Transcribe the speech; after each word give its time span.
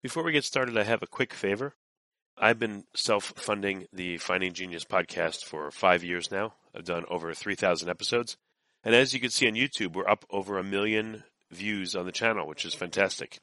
Before 0.00 0.22
we 0.22 0.30
get 0.30 0.44
started, 0.44 0.78
I 0.78 0.84
have 0.84 1.02
a 1.02 1.08
quick 1.08 1.34
favor. 1.34 1.74
I've 2.36 2.60
been 2.60 2.84
self 2.94 3.32
funding 3.36 3.88
the 3.92 4.18
Finding 4.18 4.52
Genius 4.52 4.84
podcast 4.84 5.44
for 5.44 5.72
five 5.72 6.04
years 6.04 6.30
now. 6.30 6.54
I've 6.72 6.84
done 6.84 7.04
over 7.08 7.34
3,000 7.34 7.88
episodes. 7.88 8.36
And 8.84 8.94
as 8.94 9.12
you 9.12 9.18
can 9.18 9.30
see 9.30 9.48
on 9.48 9.54
YouTube, 9.54 9.94
we're 9.94 10.08
up 10.08 10.24
over 10.30 10.56
a 10.56 10.62
million 10.62 11.24
views 11.50 11.96
on 11.96 12.06
the 12.06 12.12
channel, 12.12 12.46
which 12.46 12.64
is 12.64 12.74
fantastic. 12.74 13.40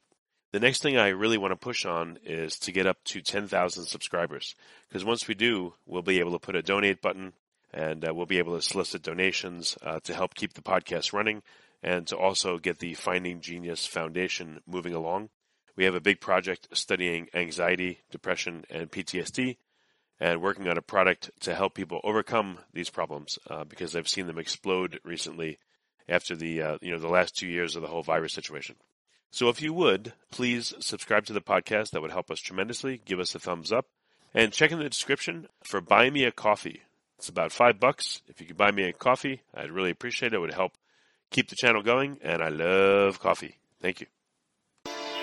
The 0.54 0.62
next 0.62 0.82
thing 0.82 0.96
I 0.96 1.10
really 1.10 1.38
want 1.38 1.52
to 1.52 1.58
push 1.58 1.86
on 1.86 2.20
is 2.24 2.58
to 2.60 2.72
get 2.72 2.88
up 2.88 3.04
to 3.06 3.20
10,000 3.20 3.84
subscribers. 3.84 4.56
Because 4.88 5.04
once 5.04 5.28
we 5.28 5.34
do, 5.34 5.74
we'll 5.86 6.04
be 6.04 6.20
able 6.20 6.32
to 6.32 6.40
put 6.40 6.56
a 6.56 6.64
donate 6.64 7.02
button 7.02 7.34
and 7.74 8.08
uh, 8.08 8.14
we'll 8.14 8.26
be 8.26 8.38
able 8.38 8.56
to 8.56 8.62
solicit 8.62 9.04
donations 9.04 9.78
uh, 9.84 10.00
to 10.06 10.14
help 10.14 10.36
keep 10.36 10.54
the 10.54 10.62
podcast 10.62 11.12
running 11.12 11.44
and 11.84 12.08
to 12.08 12.18
also 12.18 12.60
get 12.60 12.80
the 12.80 12.94
Finding 12.94 13.42
Genius 13.42 13.86
Foundation 13.86 14.62
moving 14.66 14.94
along. 14.94 15.28
We 15.76 15.86
have 15.86 15.96
a 15.96 16.02
big 16.02 16.22
project 16.22 16.70
studying 16.74 17.28
anxiety, 17.34 18.00
depression, 18.10 18.66
and 18.70 18.92
PTSD, 18.92 19.58
and 20.20 20.42
working 20.42 20.68
on 20.68 20.78
a 20.78 20.82
product 20.82 21.32
to 21.42 21.54
help 21.54 21.74
people 21.74 22.00
overcome 22.04 22.60
these 22.74 22.90
problems 22.90 23.38
uh, 23.50 23.66
because 23.66 23.96
I've 23.96 24.08
seen 24.08 24.28
them 24.28 24.40
explode 24.40 25.00
recently 25.04 25.60
after 26.08 26.36
the 26.36 26.62
uh, 26.62 26.78
you 26.82 26.92
know 26.92 27.00
the 27.00 27.08
last 27.08 27.36
two 27.36 27.48
years 27.48 27.76
of 27.76 27.82
the 27.82 27.88
whole 27.88 28.04
virus 28.04 28.34
situation. 28.34 28.76
So 29.32 29.50
if 29.50 29.62
you 29.62 29.74
would 29.74 30.14
please 30.32 30.74
subscribe 30.80 31.26
to 31.26 31.34
the 31.34 31.42
podcast, 31.42 31.92
that 31.92 32.02
would 32.02 32.12
help 32.12 32.32
us 32.32 32.40
tremendously. 32.40 33.02
Give 33.06 33.20
us 33.20 33.36
a 33.36 33.40
thumbs 33.40 33.72
up, 33.72 33.88
and 34.34 34.54
check 34.54 34.72
in 34.72 34.80
the 34.80 34.90
description 34.90 35.48
for 35.64 35.82
buy 35.82 36.10
me 36.10 36.24
a 36.24 36.32
coffee. 36.32 36.84
It's 37.18 37.30
about 37.30 37.52
five 37.52 37.80
bucks. 37.80 38.22
If 38.28 38.40
you 38.40 38.48
could 38.48 38.58
buy 38.58 38.72
me 38.72 38.84
a 38.84 38.94
coffee, 38.94 39.42
I'd 39.54 39.72
really 39.72 39.92
appreciate 39.92 40.34
it. 40.34 40.36
It 40.36 40.40
would 40.40 40.54
help 40.54 40.74
keep 41.32 41.50
the 41.50 41.56
channel 41.56 41.82
going, 41.82 42.20
and 42.22 42.42
I 42.42 42.50
love 42.50 43.20
coffee. 43.20 43.58
Thank 43.82 44.02
you. 44.02 44.15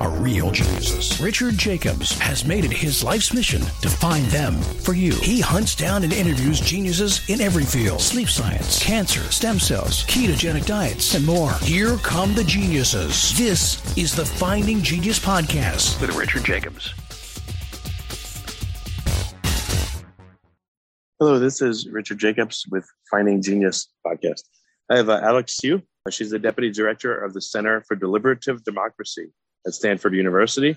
are 0.00 0.10
real 0.10 0.50
geniuses. 0.50 1.20
Richard 1.20 1.58
Jacobs 1.58 2.18
has 2.18 2.44
made 2.44 2.64
it 2.64 2.72
his 2.72 3.02
life's 3.02 3.32
mission 3.32 3.60
to 3.60 3.88
find 3.88 4.24
them 4.26 4.60
for 4.60 4.94
you. 4.94 5.12
He 5.14 5.40
hunts 5.40 5.74
down 5.74 6.04
and 6.04 6.12
interviews 6.12 6.60
geniuses 6.60 7.28
in 7.28 7.40
every 7.40 7.64
field 7.64 8.00
sleep 8.00 8.28
science, 8.28 8.82
cancer, 8.82 9.20
stem 9.30 9.58
cells, 9.58 10.04
ketogenic 10.04 10.66
diets, 10.66 11.14
and 11.14 11.24
more. 11.24 11.52
Here 11.62 11.96
come 11.98 12.34
the 12.34 12.44
geniuses. 12.44 13.36
This 13.36 13.96
is 13.96 14.14
the 14.14 14.24
Finding 14.24 14.82
Genius 14.82 15.18
Podcast 15.18 16.00
with 16.00 16.16
Richard 16.16 16.44
Jacobs. 16.44 16.92
Hello, 21.18 21.38
this 21.38 21.62
is 21.62 21.88
Richard 21.88 22.18
Jacobs 22.18 22.66
with 22.70 22.84
Finding 23.10 23.40
Genius 23.40 23.88
Podcast. 24.04 24.42
I 24.90 24.96
have 24.96 25.08
uh, 25.08 25.20
Alice. 25.22 25.60
She's 26.10 26.30
the 26.30 26.38
Deputy 26.38 26.70
Director 26.70 27.16
of 27.16 27.32
the 27.32 27.40
Center 27.40 27.80
for 27.82 27.94
Deliberative 27.94 28.64
Democracy 28.64 29.32
at 29.66 29.74
Stanford 29.74 30.14
University. 30.14 30.76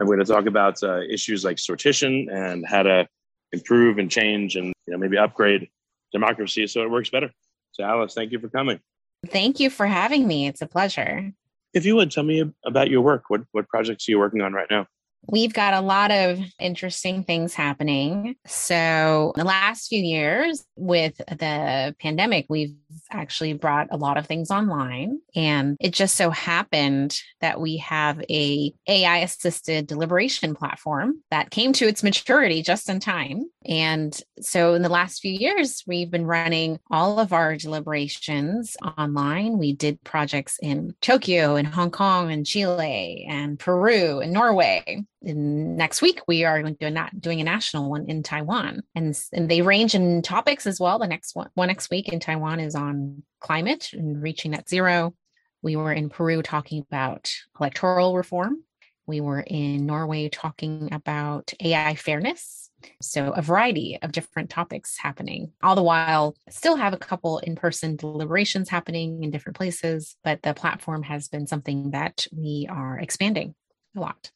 I'm 0.00 0.06
going 0.06 0.18
to 0.18 0.24
talk 0.24 0.46
about 0.46 0.82
uh, 0.82 1.00
issues 1.00 1.44
like 1.44 1.56
sortition 1.56 2.30
and 2.30 2.66
how 2.66 2.82
to 2.82 3.08
improve 3.52 3.98
and 3.98 4.10
change 4.10 4.56
and 4.56 4.72
you 4.86 4.92
know 4.92 4.98
maybe 4.98 5.16
upgrade 5.16 5.68
democracy 6.12 6.66
so 6.66 6.82
it 6.82 6.90
works 6.90 7.10
better. 7.10 7.30
So 7.72 7.84
Alice, 7.84 8.14
thank 8.14 8.32
you 8.32 8.38
for 8.38 8.48
coming. 8.48 8.80
Thank 9.26 9.60
you 9.60 9.70
for 9.70 9.86
having 9.86 10.26
me. 10.26 10.46
It's 10.46 10.62
a 10.62 10.66
pleasure. 10.66 11.32
If 11.72 11.84
you 11.84 11.96
would 11.96 12.10
tell 12.10 12.24
me 12.24 12.52
about 12.64 12.90
your 12.90 13.00
work, 13.02 13.24
what 13.28 13.42
what 13.52 13.68
projects 13.68 14.08
are 14.08 14.12
you 14.12 14.18
working 14.18 14.42
on 14.42 14.52
right 14.52 14.68
now? 14.70 14.86
We've 15.28 15.52
got 15.52 15.74
a 15.74 15.80
lot 15.80 16.10
of 16.10 16.38
interesting 16.60 17.24
things 17.24 17.54
happening. 17.54 18.36
So, 18.46 19.32
the 19.36 19.44
last 19.44 19.88
few 19.88 20.02
years 20.02 20.64
with 20.76 21.16
the 21.16 21.94
pandemic, 22.00 22.46
we've 22.48 22.74
actually 23.10 23.52
brought 23.52 23.88
a 23.90 23.96
lot 23.96 24.16
of 24.16 24.26
things 24.26 24.50
online 24.50 25.20
and 25.34 25.76
it 25.80 25.92
just 25.92 26.16
so 26.16 26.30
happened 26.30 27.18
that 27.40 27.60
we 27.60 27.76
have 27.78 28.22
a 28.30 28.72
AI 28.86 29.18
assisted 29.18 29.86
deliberation 29.86 30.54
platform 30.54 31.22
that 31.30 31.50
came 31.50 31.72
to 31.74 31.86
its 31.86 32.02
maturity 32.02 32.62
just 32.62 32.88
in 32.88 33.00
time. 33.00 33.44
And 33.66 34.18
so 34.40 34.74
in 34.74 34.82
the 34.82 34.88
last 34.88 35.20
few 35.20 35.32
years 35.32 35.82
we've 35.86 36.10
been 36.10 36.26
running 36.26 36.78
all 36.90 37.18
of 37.18 37.32
our 37.32 37.56
deliberations 37.56 38.76
online. 38.98 39.58
We 39.58 39.72
did 39.72 40.02
projects 40.04 40.58
in 40.62 40.94
Tokyo 41.00 41.56
and 41.56 41.66
Hong 41.66 41.90
Kong 41.90 42.30
and 42.30 42.46
Chile 42.46 43.26
and 43.28 43.58
Peru 43.58 44.20
and 44.20 44.32
Norway. 44.32 45.04
Next 45.26 46.02
week 46.02 46.20
we 46.26 46.44
are 46.44 46.62
doing 46.62 47.40
a 47.40 47.44
national 47.44 47.90
one 47.90 48.08
in 48.08 48.22
Taiwan 48.22 48.82
and, 48.94 49.18
and 49.32 49.50
they 49.50 49.60
range 49.60 49.94
in 49.94 50.22
topics 50.22 50.66
as 50.66 50.80
well. 50.80 50.98
The 50.98 51.06
next 51.06 51.34
one, 51.34 51.50
one 51.54 51.68
next 51.68 51.90
week 51.90 52.08
in 52.08 52.20
Taiwan 52.20 52.60
is 52.60 52.74
on 52.74 52.96
on 52.96 53.22
climate 53.40 53.90
and 53.92 54.22
reaching 54.22 54.52
net 54.52 54.68
zero. 54.68 55.14
We 55.62 55.76
were 55.76 55.92
in 55.92 56.08
Peru 56.08 56.42
talking 56.42 56.82
about 56.82 57.30
electoral 57.58 58.16
reform. 58.16 58.62
We 59.06 59.20
were 59.20 59.40
in 59.40 59.86
Norway 59.86 60.28
talking 60.28 60.88
about 60.92 61.52
AI 61.60 61.94
fairness. 61.94 62.70
So, 63.00 63.32
a 63.32 63.42
variety 63.42 63.98
of 64.02 64.12
different 64.12 64.50
topics 64.50 64.98
happening, 64.98 65.52
all 65.62 65.74
the 65.74 65.82
while, 65.82 66.36
still 66.50 66.76
have 66.76 66.92
a 66.92 66.98
couple 66.98 67.38
in 67.38 67.56
person 67.56 67.96
deliberations 67.96 68.68
happening 68.68 69.24
in 69.24 69.30
different 69.30 69.56
places. 69.56 70.16
But 70.22 70.42
the 70.42 70.54
platform 70.54 71.02
has 71.04 71.28
been 71.28 71.46
something 71.46 71.92
that 71.92 72.26
we 72.36 72.68
are 72.70 72.98
expanding 72.98 73.54
a 73.96 74.00
lot. 74.00 74.30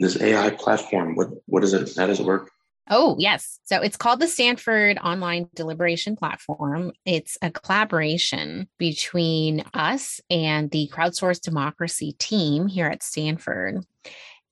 This 0.00 0.20
AI 0.20 0.50
platform, 0.50 1.14
what, 1.14 1.28
what 1.46 1.62
is 1.62 1.74
it? 1.74 1.94
How 1.96 2.06
does 2.06 2.18
it 2.18 2.26
work? 2.26 2.50
Oh, 2.88 3.14
yes. 3.18 3.60
So 3.64 3.80
it's 3.82 3.96
called 3.96 4.18
the 4.18 4.26
Stanford 4.26 4.98
Online 4.98 5.48
Deliberation 5.54 6.16
Platform. 6.16 6.92
It's 7.04 7.38
a 7.40 7.50
collaboration 7.50 8.66
between 8.78 9.62
us 9.74 10.20
and 10.28 10.70
the 10.70 10.90
Crowdsourced 10.92 11.42
Democracy 11.42 12.16
team 12.18 12.66
here 12.66 12.88
at 12.88 13.04
Stanford. 13.04 13.84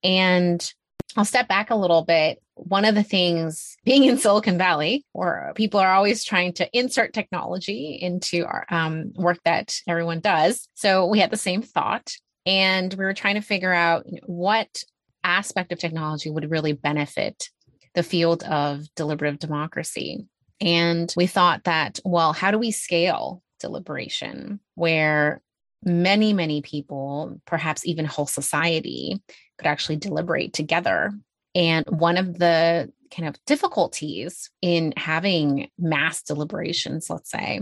And 0.04 0.72
I'll 1.16 1.24
step 1.24 1.48
back 1.48 1.70
a 1.70 1.76
little 1.76 2.04
bit. 2.04 2.40
One 2.54 2.84
of 2.84 2.94
the 2.94 3.02
things 3.02 3.76
being 3.84 4.04
in 4.04 4.18
Silicon 4.18 4.56
Valley, 4.56 5.04
where 5.12 5.52
people 5.56 5.80
are 5.80 5.94
always 5.94 6.22
trying 6.22 6.52
to 6.54 6.78
insert 6.78 7.12
technology 7.12 7.98
into 8.00 8.44
our 8.44 8.66
um, 8.68 9.12
work 9.16 9.38
that 9.44 9.74
everyone 9.88 10.20
does. 10.20 10.68
So 10.74 11.06
we 11.06 11.18
had 11.18 11.30
the 11.30 11.36
same 11.36 11.62
thought. 11.62 12.12
And 12.46 12.94
we 12.94 13.04
were 13.04 13.14
trying 13.14 13.34
to 13.34 13.42
figure 13.42 13.74
out 13.74 14.06
what 14.26 14.84
aspect 15.24 15.72
of 15.72 15.78
technology 15.78 16.30
would 16.30 16.50
really 16.50 16.72
benefit 16.72 17.48
the 17.94 18.02
field 18.02 18.42
of 18.44 18.86
deliberative 18.94 19.38
democracy. 19.38 20.26
And 20.60 21.12
we 21.16 21.26
thought 21.26 21.64
that, 21.64 22.00
well, 22.04 22.32
how 22.32 22.50
do 22.50 22.58
we 22.58 22.70
scale 22.70 23.42
deliberation 23.60 24.60
where 24.74 25.40
many, 25.84 26.32
many 26.32 26.62
people, 26.62 27.40
perhaps 27.46 27.86
even 27.86 28.04
whole 28.04 28.26
society, 28.26 29.22
could 29.58 29.66
actually 29.66 29.96
deliberate 29.96 30.52
together? 30.52 31.12
And 31.54 31.84
one 31.88 32.16
of 32.16 32.38
the 32.38 32.92
kind 33.10 33.28
of 33.28 33.36
difficulties 33.46 34.50
in 34.60 34.92
having 34.96 35.70
mass 35.78 36.22
deliberations, 36.22 37.08
let's 37.08 37.30
say, 37.30 37.60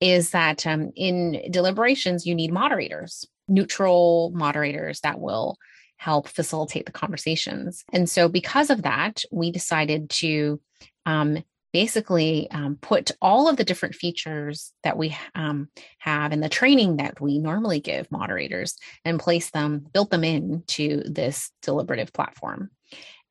is 0.00 0.30
that 0.30 0.66
um, 0.66 0.92
in 0.96 1.50
deliberations, 1.50 2.26
you 2.26 2.34
need 2.34 2.52
moderators, 2.52 3.26
neutral 3.48 4.30
moderators 4.34 5.00
that 5.00 5.20
will 5.20 5.56
help 6.04 6.28
facilitate 6.28 6.84
the 6.84 6.92
conversations. 6.92 7.82
And 7.90 8.08
so, 8.10 8.28
because 8.28 8.68
of 8.68 8.82
that, 8.82 9.22
we 9.32 9.50
decided 9.50 10.10
to 10.10 10.60
um, 11.06 11.42
basically 11.72 12.48
um, 12.50 12.76
put 12.80 13.10
all 13.22 13.48
of 13.48 13.56
the 13.56 13.64
different 13.64 13.94
features 13.94 14.72
that 14.82 14.98
we 14.98 15.16
um, 15.34 15.68
have 15.98 16.32
in 16.32 16.40
the 16.40 16.48
training 16.48 16.98
that 16.98 17.20
we 17.22 17.38
normally 17.38 17.80
give 17.80 18.12
moderators 18.12 18.76
and 19.04 19.18
place 19.18 19.50
them, 19.50 19.86
built 19.94 20.10
them 20.10 20.24
into 20.24 21.02
this 21.06 21.50
deliberative 21.62 22.12
platform. 22.12 22.70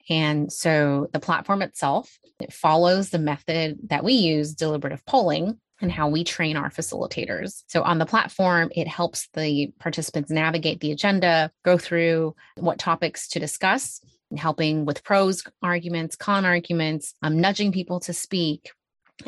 And 0.09 0.51
so 0.51 1.07
the 1.13 1.19
platform 1.19 1.61
itself, 1.61 2.17
it 2.39 2.51
follows 2.51 3.11
the 3.11 3.19
method 3.19 3.77
that 3.89 4.03
we 4.03 4.13
use, 4.13 4.55
deliberative 4.55 5.05
polling, 5.05 5.59
and 5.83 5.91
how 5.91 6.07
we 6.07 6.23
train 6.23 6.55
our 6.55 6.69
facilitators. 6.69 7.63
So 7.67 7.83
on 7.83 7.99
the 7.99 8.05
platform, 8.05 8.71
it 8.75 8.87
helps 8.87 9.27
the 9.33 9.71
participants 9.79 10.31
navigate 10.31 10.79
the 10.79 10.91
agenda, 10.91 11.51
go 11.63 11.77
through 11.77 12.35
what 12.55 12.79
topics 12.79 13.27
to 13.29 13.39
discuss, 13.39 14.01
helping 14.37 14.85
with 14.85 15.03
pros 15.03 15.43
arguments, 15.61 16.15
con 16.15 16.45
arguments, 16.45 17.13
um, 17.21 17.39
nudging 17.39 17.73
people 17.73 17.99
to 17.99 18.13
speak. 18.13 18.71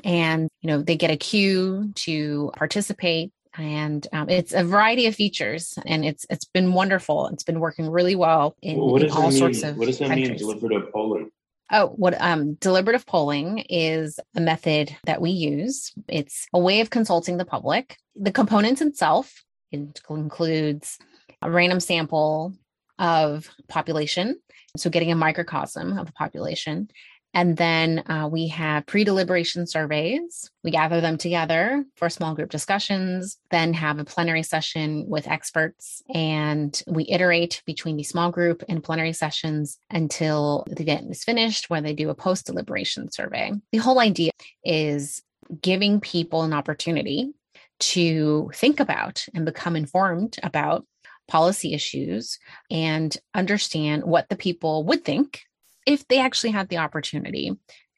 And, 0.04 0.50
you 0.62 0.68
know, 0.68 0.82
they 0.82 0.96
get 0.96 1.12
a 1.12 1.18
cue 1.18 1.92
to 1.96 2.52
participate 2.56 3.32
and 3.58 4.08
um, 4.14 4.30
it's 4.30 4.54
a 4.54 4.64
variety 4.64 5.06
of 5.06 5.16
features 5.16 5.78
and 5.86 6.04
it's 6.04 6.26
it's 6.30 6.44
been 6.44 6.74
wonderful 6.74 7.28
it's 7.28 7.46
been 7.46 7.62
working 7.62 7.90
really 7.90 8.14
well 8.14 8.54
in, 8.62 8.76
in 8.76 9.10
all 9.12 9.32
sorts 9.32 9.64
of 9.64 9.78
what 9.78 9.86
does 9.86 9.98
that 10.00 10.10
countries. 10.10 10.30
mean 10.30 10.38
deliberative 10.38 10.92
polling 10.92 11.32
Oh, 11.72 11.88
what 11.88 12.20
um, 12.22 12.54
deliberative 12.56 13.08
polling 13.08 13.60
is 13.70 14.20
a 14.36 14.42
method 14.42 14.96
that 15.06 15.20
we 15.20 15.32
use. 15.32 15.94
It's 16.08 16.48
a 16.54 16.60
way 16.60 16.80
of 16.82 16.92
consulting 16.92 17.38
the 17.38 17.46
public. 17.46 17.98
The 18.16 18.32
components 18.32 18.82
itself 18.82 19.44
it 19.72 20.02
includes 20.10 20.98
a 21.42 21.52
random 21.52 21.80
sample 21.80 22.54
of 22.98 23.50
population. 23.68 24.40
So 24.78 24.90
getting 24.90 25.12
a 25.12 25.16
microcosm 25.16 25.98
of 25.98 26.10
a 26.10 26.14
population. 26.14 26.90
And 27.36 27.58
then 27.58 28.10
uh, 28.10 28.30
we 28.32 28.48
have 28.48 28.86
pre 28.86 29.04
deliberation 29.04 29.68
surveys. 29.68 30.50
We 30.64 30.72
gather 30.72 31.02
them 31.02 31.18
together 31.18 31.84
for 31.98 32.10
small 32.10 32.34
group 32.34 32.50
discussions, 32.50 33.38
then 33.52 33.74
have 33.74 34.00
a 34.00 34.06
plenary 34.06 34.42
session 34.42 35.06
with 35.10 35.28
experts. 35.28 36.02
And 36.14 36.82
we 36.88 37.06
iterate 37.10 37.62
between 37.66 37.98
the 37.98 38.04
small 38.04 38.32
group 38.32 38.64
and 38.70 38.82
plenary 38.82 39.12
sessions 39.12 39.78
until 39.92 40.66
the 40.68 40.82
event 40.82 41.12
is 41.12 41.26
finished, 41.26 41.70
where 41.70 41.82
they 41.82 41.94
do 41.94 42.10
a 42.10 42.16
post 42.16 42.46
deliberation 42.46 43.12
survey. 43.12 43.52
The 43.74 43.80
whole 43.80 44.00
idea 44.00 44.32
is 44.64 45.22
giving 45.62 46.00
people 46.00 46.44
an 46.44 46.54
opportunity 46.54 47.34
to 47.78 48.50
think 48.56 48.80
about 48.80 49.26
and 49.34 49.46
become 49.46 49.76
informed 49.76 50.38
about 50.42 50.86
policy 51.28 51.74
issues 51.74 52.40
and 52.72 53.18
understand 53.34 54.06
what 54.06 54.30
the 54.30 54.38
people 54.38 54.86
would 54.86 55.04
think 55.04 55.42
if 55.86 56.08
they 56.08 56.20
actually 56.20 56.52
had 56.52 56.70
the 56.70 56.78
opportunity 56.78 57.52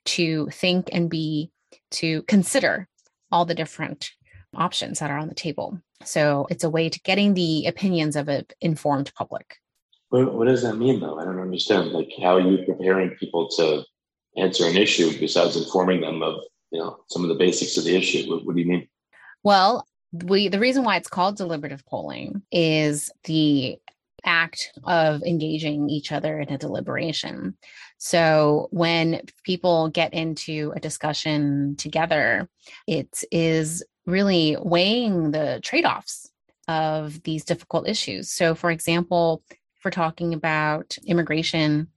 to 0.05 0.47
think 0.51 0.89
and 0.91 1.09
be 1.09 1.51
to 1.91 2.23
consider 2.23 2.87
all 3.31 3.45
the 3.45 3.55
different 3.55 4.11
options 4.55 4.99
that 4.99 5.11
are 5.11 5.17
on 5.17 5.27
the 5.27 5.35
table. 5.35 5.79
So 6.03 6.47
it's 6.49 6.63
a 6.63 6.69
way 6.69 6.89
to 6.89 6.99
getting 7.01 7.33
the 7.33 7.65
opinions 7.65 8.15
of 8.15 8.29
an 8.29 8.45
informed 8.61 9.13
public. 9.15 9.57
What, 10.09 10.33
what 10.33 10.47
does 10.47 10.61
that 10.61 10.77
mean, 10.77 10.99
though? 10.99 11.19
I 11.19 11.25
don't 11.25 11.39
understand. 11.39 11.91
Like, 11.91 12.09
how 12.21 12.37
are 12.37 12.41
you 12.41 12.65
preparing 12.65 13.11
people 13.11 13.49
to 13.57 13.83
answer 14.37 14.65
an 14.67 14.77
issue 14.77 15.17
besides 15.19 15.57
informing 15.57 16.01
them 16.01 16.23
of, 16.23 16.35
you 16.71 16.79
know, 16.79 16.97
some 17.09 17.23
of 17.23 17.29
the 17.29 17.35
basics 17.35 17.77
of 17.77 17.83
the 17.83 17.95
issue? 17.95 18.29
What, 18.29 18.45
what 18.45 18.55
do 18.55 18.61
you 18.61 18.67
mean? 18.67 18.87
Well, 19.43 19.85
we 20.11 20.47
the 20.47 20.59
reason 20.59 20.83
why 20.83 20.95
it's 20.95 21.09
called 21.09 21.35
deliberative 21.35 21.85
polling 21.85 22.41
is 22.51 23.11
the 23.25 23.77
act 24.25 24.71
of 24.83 25.23
engaging 25.23 25.89
each 25.89 26.11
other 26.11 26.39
in 26.39 26.49
a 26.49 26.57
deliberation. 26.57 27.55
So 27.97 28.67
when 28.71 29.21
people 29.43 29.89
get 29.89 30.13
into 30.13 30.73
a 30.75 30.79
discussion 30.79 31.75
together, 31.77 32.49
it 32.87 33.23
is 33.31 33.83
really 34.05 34.57
weighing 34.59 35.31
the 35.31 35.59
trade 35.63 35.85
offs 35.85 36.29
of 36.67 37.21
these 37.23 37.45
difficult 37.45 37.87
issues. 37.87 38.29
So, 38.29 38.55
for 38.55 38.71
example, 38.71 39.43
if 39.51 39.85
we're 39.85 39.91
talking 39.91 40.33
about 40.33 40.97
immigration, 41.05 41.87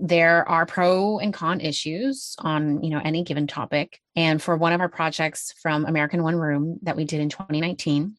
there 0.00 0.48
are 0.48 0.66
pro 0.66 1.18
and 1.18 1.32
con 1.32 1.60
issues 1.60 2.34
on 2.40 2.82
you 2.82 2.90
know 2.90 3.00
any 3.04 3.22
given 3.22 3.46
topic 3.46 4.00
and 4.16 4.42
for 4.42 4.56
one 4.56 4.72
of 4.72 4.80
our 4.80 4.88
projects 4.88 5.54
from 5.62 5.86
America 5.86 6.16
in 6.16 6.24
One 6.24 6.34
Room 6.34 6.78
that 6.82 6.96
we 6.96 7.04
did 7.04 7.20
in 7.20 7.28
2019 7.28 8.16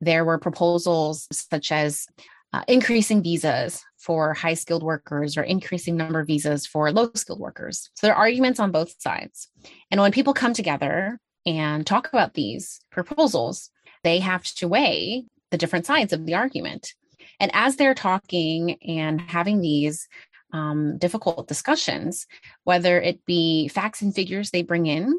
there 0.00 0.24
were 0.24 0.38
proposals 0.38 1.26
such 1.32 1.72
as 1.72 2.06
uh, 2.54 2.62
increasing 2.68 3.20
visas 3.20 3.82
for 3.98 4.32
high 4.32 4.54
skilled 4.54 4.84
workers 4.84 5.36
or 5.36 5.42
increasing 5.42 5.96
number 5.96 6.20
of 6.20 6.28
visas 6.28 6.64
for 6.64 6.92
low 6.92 7.10
skilled 7.16 7.40
workers. 7.40 7.90
So 7.94 8.06
there 8.06 8.14
are 8.14 8.26
arguments 8.26 8.60
on 8.60 8.70
both 8.70 8.94
sides. 9.00 9.48
And 9.90 10.00
when 10.00 10.12
people 10.12 10.34
come 10.34 10.54
together 10.54 11.18
and 11.44 11.84
talk 11.84 12.06
about 12.06 12.34
these 12.34 12.80
proposals, 12.92 13.70
they 14.04 14.20
have 14.20 14.44
to 14.44 14.68
weigh 14.68 15.24
the 15.50 15.58
different 15.58 15.84
sides 15.84 16.12
of 16.12 16.26
the 16.26 16.34
argument. 16.34 16.94
And 17.40 17.50
as 17.54 17.74
they're 17.74 17.92
talking 17.92 18.76
and 18.86 19.20
having 19.20 19.60
these 19.60 20.06
um, 20.52 20.96
difficult 20.98 21.48
discussions, 21.48 22.28
whether 22.62 23.00
it 23.00 23.26
be 23.26 23.66
facts 23.66 24.00
and 24.00 24.14
figures 24.14 24.50
they 24.50 24.62
bring 24.62 24.86
in 24.86 25.12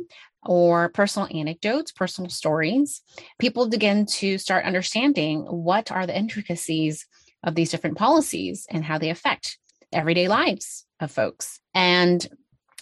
or 0.45 0.87
personal 0.87 1.27
anecdotes, 1.37 1.91
personal 1.91 2.29
stories, 2.29 3.01
people 3.39 3.67
begin 3.67 4.05
to 4.05 4.37
start 4.37 4.63
understanding 4.63 5.41
what 5.41 5.91
are 5.91 6.07
the 6.07 6.17
intricacies 6.17 7.05
of 7.45 7.55
these 7.55 7.71
different 7.71 7.97
policies 7.97 8.67
and 8.69 8.83
how 8.83 8.97
they 8.97 9.09
affect 9.09 9.57
everyday 9.93 10.27
lives 10.27 10.85
of 10.99 11.11
folks. 11.11 11.59
And 11.73 12.27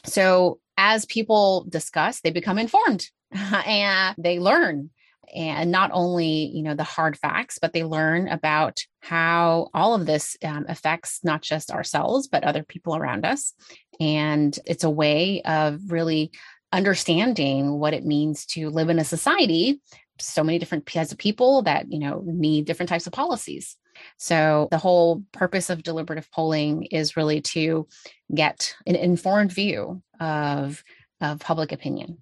so 0.06 0.60
as 0.77 1.06
people 1.06 1.65
discuss, 1.69 2.21
they 2.21 2.31
become 2.31 2.57
informed 2.57 3.07
and 3.31 4.15
they 4.18 4.39
learn. 4.39 4.89
And 5.33 5.71
not 5.71 5.89
only 5.94 6.51
you 6.54 6.63
know 6.63 6.75
the 6.75 6.83
hard 6.83 7.18
facts 7.18 7.57
but 7.60 7.74
they 7.74 7.83
learn 7.83 8.27
about 8.27 8.81
how 9.00 9.69
all 9.74 9.95
of 9.95 10.06
this 10.06 10.38
um, 10.44 10.65
affects 10.68 11.21
not 11.24 11.42
just 11.42 11.71
ourselves 11.71 12.27
but 12.27 12.44
other 12.44 12.63
people 12.63 12.95
around 12.95 13.25
us. 13.25 13.54
And 14.00 14.57
it's 14.65 14.83
a 14.83 14.89
way 14.89 15.42
of 15.44 15.80
really 15.92 16.31
understanding 16.71 17.80
what 17.80 17.94
it 17.94 18.06
means 18.06 18.45
to 18.48 18.69
live 18.69 18.89
in 18.89 19.00
a 19.00 19.06
society 19.06 19.80
so 20.19 20.44
many 20.44 20.60
different 20.60 20.86
kinds 20.86 21.12
of 21.12 21.18
people 21.18 21.63
that 21.63 21.92
you 21.92 22.00
know 22.00 22.21
need 22.25 22.65
different 22.65 22.89
types 22.89 23.07
of 23.07 23.13
policies 23.13 23.77
so 24.17 24.67
the 24.71 24.77
whole 24.77 25.23
purpose 25.31 25.69
of 25.69 25.83
deliberative 25.83 26.31
polling 26.31 26.83
is 26.83 27.17
really 27.17 27.41
to 27.41 27.88
get 28.33 28.75
an 28.85 28.95
informed 28.95 29.51
view 29.51 30.01
of, 30.19 30.83
of 31.21 31.39
public 31.39 31.71
opinion. 31.71 32.17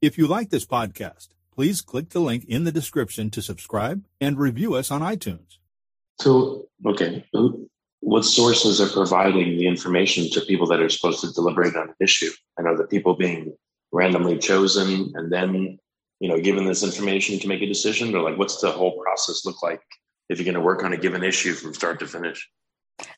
If 0.00 0.18
you 0.18 0.26
like 0.26 0.50
this 0.50 0.66
podcast, 0.66 1.28
please 1.54 1.80
click 1.80 2.10
the 2.10 2.20
link 2.20 2.44
in 2.44 2.64
the 2.64 2.72
description 2.72 3.30
to 3.30 3.42
subscribe 3.42 4.04
and 4.20 4.38
review 4.38 4.74
us 4.74 4.90
on 4.90 5.00
iTunes. 5.00 5.58
So, 6.20 6.68
okay, 6.86 7.24
what 8.00 8.24
sources 8.24 8.80
are 8.80 8.88
providing 8.88 9.58
the 9.58 9.66
information 9.66 10.30
to 10.30 10.40
people 10.42 10.66
that 10.68 10.80
are 10.80 10.88
supposed 10.88 11.20
to 11.22 11.32
deliberate 11.32 11.74
on 11.74 11.88
an 11.88 11.94
issue? 12.00 12.30
And 12.56 12.66
are 12.66 12.76
the 12.76 12.86
people 12.86 13.14
being 13.14 13.56
randomly 13.92 14.38
chosen 14.38 15.12
and 15.14 15.32
then, 15.32 15.78
you 16.20 16.28
know, 16.28 16.40
given 16.40 16.64
this 16.64 16.82
information 16.82 17.38
to 17.40 17.48
make 17.48 17.62
a 17.62 17.66
decision, 17.66 18.14
or 18.14 18.22
like 18.22 18.38
what's 18.38 18.60
the 18.60 18.70
whole 18.70 19.00
process 19.02 19.44
look 19.44 19.62
like 19.62 19.82
if 20.28 20.38
you're 20.38 20.44
going 20.44 20.54
to 20.54 20.60
work 20.60 20.84
on 20.84 20.92
a 20.92 20.96
given 20.96 21.24
issue 21.24 21.52
from 21.52 21.74
start 21.74 22.00
to 22.00 22.06
finish. 22.06 22.48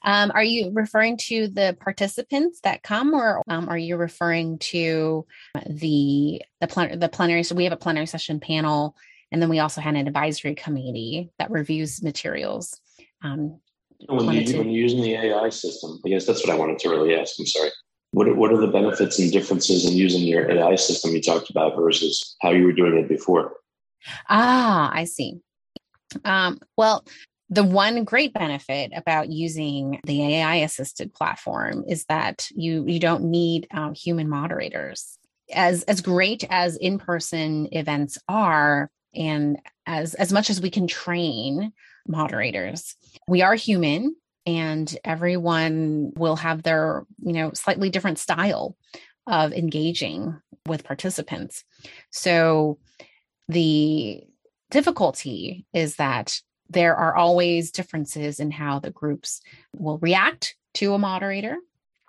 Um, 0.04 0.30
are 0.34 0.44
you 0.44 0.70
referring 0.72 1.16
to 1.28 1.48
the 1.48 1.76
participants 1.80 2.60
that 2.64 2.82
come, 2.82 3.14
or 3.14 3.42
um, 3.48 3.68
are 3.68 3.78
you 3.78 3.96
referring 3.96 4.58
to 4.58 5.26
the 5.66 6.42
the, 6.60 6.66
plen- 6.66 6.98
the 6.98 7.08
plenary? 7.08 7.42
So 7.42 7.54
we 7.54 7.64
have 7.64 7.72
a 7.72 7.78
plenary 7.78 8.06
session 8.06 8.40
panel, 8.40 8.94
and 9.32 9.40
then 9.40 9.48
we 9.48 9.58
also 9.58 9.80
had 9.80 9.96
an 9.96 10.06
advisory 10.06 10.54
committee 10.54 11.30
that 11.38 11.50
reviews 11.50 12.02
materials. 12.02 12.78
Um, 13.24 13.60
when, 14.06 14.32
you, 14.32 14.44
to... 14.46 14.58
when 14.58 14.70
you're 14.70 14.82
using 14.82 15.02
the 15.02 15.14
AI 15.14 15.48
system, 15.48 15.98
I 16.04 16.10
guess 16.10 16.26
that's 16.26 16.46
what 16.46 16.54
I 16.54 16.58
wanted 16.58 16.78
to 16.80 16.90
really 16.90 17.14
ask. 17.14 17.36
I'm 17.38 17.46
sorry. 17.46 17.70
What 18.12 18.28
are, 18.28 18.34
what 18.34 18.52
are 18.52 18.58
the 18.58 18.66
benefits 18.66 19.18
and 19.20 19.30
differences 19.30 19.88
in 19.88 19.96
using 19.96 20.22
your 20.22 20.50
AI 20.50 20.74
system 20.74 21.12
you 21.12 21.22
talked 21.22 21.48
about 21.48 21.76
versus 21.76 22.36
how 22.42 22.50
you 22.50 22.64
were 22.64 22.72
doing 22.72 22.98
it 22.98 23.08
before? 23.08 23.54
Ah, 24.28 24.90
I 24.92 25.04
see. 25.04 25.40
Um, 26.24 26.58
well, 26.76 27.04
the 27.50 27.64
one 27.64 28.04
great 28.04 28.32
benefit 28.32 28.92
about 28.94 29.28
using 29.28 30.00
the 30.04 30.36
AI 30.36 30.56
assisted 30.56 31.12
platform 31.12 31.84
is 31.88 32.04
that 32.04 32.48
you 32.54 32.86
you 32.86 33.00
don't 33.00 33.24
need 33.24 33.66
um, 33.72 33.92
human 33.92 34.28
moderators. 34.28 35.18
As 35.52 35.82
as 35.84 36.00
great 36.00 36.44
as 36.48 36.76
in 36.76 36.98
person 36.98 37.68
events 37.72 38.18
are, 38.28 38.88
and 39.14 39.58
as 39.84 40.14
as 40.14 40.32
much 40.32 40.48
as 40.48 40.60
we 40.60 40.70
can 40.70 40.86
train 40.86 41.72
moderators, 42.06 42.94
we 43.26 43.42
are 43.42 43.56
human, 43.56 44.14
and 44.46 44.96
everyone 45.04 46.12
will 46.14 46.36
have 46.36 46.62
their 46.62 47.04
you 47.20 47.32
know 47.32 47.50
slightly 47.52 47.90
different 47.90 48.20
style 48.20 48.76
of 49.26 49.52
engaging 49.52 50.40
with 50.66 50.84
participants. 50.84 51.64
So 52.10 52.78
the 53.48 54.22
difficulty 54.70 55.66
is 55.72 55.96
that 55.96 56.40
there 56.68 56.96
are 56.96 57.16
always 57.16 57.72
differences 57.72 58.40
in 58.40 58.50
how 58.50 58.78
the 58.78 58.90
groups 58.90 59.40
will 59.76 59.98
react 59.98 60.54
to 60.74 60.94
a 60.94 60.98
moderator. 60.98 61.56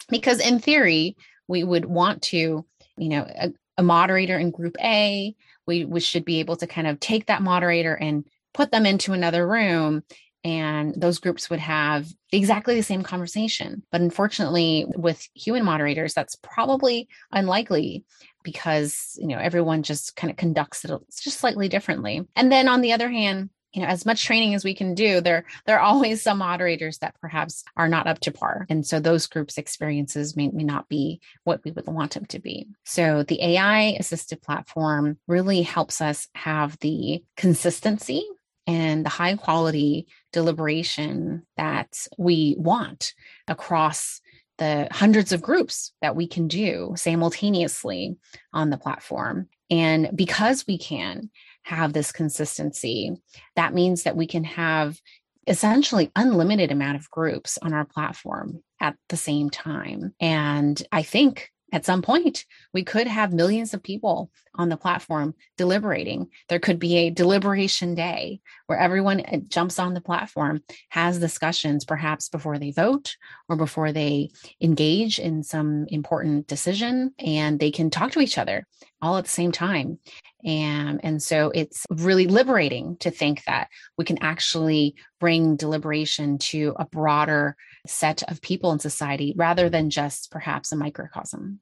Because 0.10 0.40
in 0.40 0.60
theory 0.60 1.16
we 1.48 1.64
would 1.64 1.86
want 1.86 2.22
to 2.22 2.66
you 2.98 3.10
know 3.10 3.26
a, 3.28 3.52
a 3.78 3.84
moderator 3.84 4.38
in 4.38 4.52
group 4.52 4.76
a 4.82 5.36
we, 5.68 5.86
we 5.86 6.00
should 6.00 6.26
be 6.26 6.40
able 6.40 6.56
to 6.58 6.68
kind 6.68 6.88
of 6.88 7.00
take 7.00 7.28
that 7.28 7.42
moderator 7.42 7.94
and 7.94 8.26
put 8.54 8.72
them 8.72 8.86
into 8.86 9.14
another 9.14 9.48
room 9.48 10.04
and 10.44 11.00
those 11.00 11.20
groups 11.20 11.50
would 11.50 11.60
have 11.60 12.08
exactly 12.32 12.76
the 12.76 12.84
same 12.84 13.04
conversation. 13.04 13.84
But 13.92 14.02
unfortunately, 14.02 14.86
with 14.96 15.28
human 15.36 15.64
moderators, 15.64 16.14
that's 16.14 16.36
probably 16.36 17.08
unlikely 17.32 18.04
because 18.44 19.18
you 19.20 19.28
know 19.28 19.38
everyone 19.38 19.84
just 19.84 20.16
kind 20.16 20.32
of 20.32 20.38
conducts 20.38 20.84
it 20.84 20.92
just 21.22 21.40
slightly 21.40 21.70
differently. 21.70 22.28
And 22.36 22.52
then 22.52 22.68
on 22.68 22.82
the 22.82 22.94
other 22.94 23.10
hand, 23.10 23.50
you 23.74 23.82
know 23.82 23.88
as 23.88 24.06
much 24.06 24.24
training 24.24 24.54
as 24.54 24.64
we 24.64 24.74
can 24.74 24.94
do 24.94 25.22
there 25.22 25.46
there 25.66 25.80
are 25.80 25.86
always 25.86 26.22
some 26.22 26.38
moderators 26.38 26.98
that 27.00 27.16
perhaps 27.22 27.64
are 27.78 27.88
not 27.88 28.08
up 28.08 28.20
to 28.20 28.32
par 28.32 28.66
and 28.70 28.86
so 28.86 29.00
those 29.00 29.28
groups 29.28 29.58
experiences 29.58 30.36
may, 30.36 30.50
may 30.50 30.64
not 30.64 30.90
be 30.90 31.22
what 31.44 31.64
we 31.64 31.72
would 31.72 31.88
want 31.88 32.14
them 32.14 32.26
to 32.26 32.40
be 32.40 32.68
so 32.84 33.24
the 33.24 33.42
ai 33.42 33.96
assisted 34.00 34.42
platform 34.42 35.18
really 35.28 35.62
helps 35.62 36.02
us 36.02 36.28
have 36.36 36.78
the 36.80 37.24
consistency 37.38 38.26
and 38.68 39.06
the 39.06 39.10
high 39.10 39.36
quality 39.36 40.08
deliberation 40.32 41.46
that 41.58 42.08
we 42.18 42.56
want 42.58 43.14
across 43.48 44.22
the 44.58 44.88
hundreds 44.92 45.32
of 45.32 45.42
groups 45.42 45.92
that 46.02 46.16
we 46.16 46.28
can 46.28 46.48
do 46.48 46.94
simultaneously 46.96 48.16
on 48.54 48.70
the 48.70 48.78
platform. 48.78 49.48
And 49.70 50.10
because 50.14 50.68
we 50.68 50.78
can 50.78 51.32
have 51.64 51.94
this 51.94 52.12
consistency, 52.12 53.12
that 53.56 53.74
means 53.74 54.04
that 54.04 54.16
we 54.16 54.28
can 54.28 54.44
have 54.44 55.00
essentially 55.48 56.12
unlimited 56.16 56.72
amount 56.72 56.98
of 56.98 57.10
groups 57.10 57.58
on 57.62 57.74
our 57.74 57.86
platform 57.86 58.62
at 58.80 58.96
the 59.10 59.18
same 59.18 59.50
time. 59.50 60.14
And 60.20 60.82
I 60.92 61.02
think 61.02 61.50
at 61.72 61.86
some 61.86 62.02
point 62.02 62.46
we 62.74 62.84
could 62.84 63.08
have 63.08 63.34
millions 63.34 63.74
of 63.74 63.84
people 63.84 64.32
on 64.56 64.70
the 64.70 64.78
platform 64.78 65.34
deliberating. 65.58 66.28
There 66.50 66.60
could 66.60 66.80
be 66.80 66.98
a 66.98 67.10
deliberation 67.10 67.96
day 67.96 68.42
where 68.68 68.78
everyone 68.78 69.22
uh, 69.22 69.38
jumps 69.48 69.80
on 69.80 69.94
the 69.94 70.02
platform 70.02 70.62
has 70.90 71.20
discussions 71.20 71.86
perhaps 71.86 72.30
before 72.30 72.60
they 72.60 72.72
vote 72.72 73.16
or 73.48 73.56
before 73.56 73.92
they 73.92 74.32
engage 74.60 75.20
in 75.20 75.44
some 75.44 75.86
important 75.88 76.48
decision 76.48 77.14
and 77.20 77.60
they 77.60 77.72
can 77.72 77.90
talk 77.90 78.12
to 78.12 78.20
each 78.20 78.38
other 78.38 78.68
all 79.02 79.18
at 79.18 79.26
the 79.26 79.30
same 79.30 79.52
time. 79.52 80.00
And 80.44 81.00
and 81.04 81.22
so 81.22 81.52
it's 81.54 81.86
really 81.90 82.28
liberating 82.28 82.98
to 82.98 83.12
think 83.12 83.44
that 83.46 83.70
we 83.98 84.06
can 84.06 84.18
actually 84.22 84.96
bring 85.20 85.56
deliberation 85.56 86.38
to 86.40 86.74
a 86.78 86.86
broader 86.86 87.56
set 87.88 88.24
of 88.24 88.42
people 88.42 88.72
in 88.72 88.80
society 88.80 89.34
rather 89.36 89.70
than 89.70 89.90
just 89.90 90.32
perhaps 90.32 90.72
a 90.72 90.76
microcosm. 90.76 91.60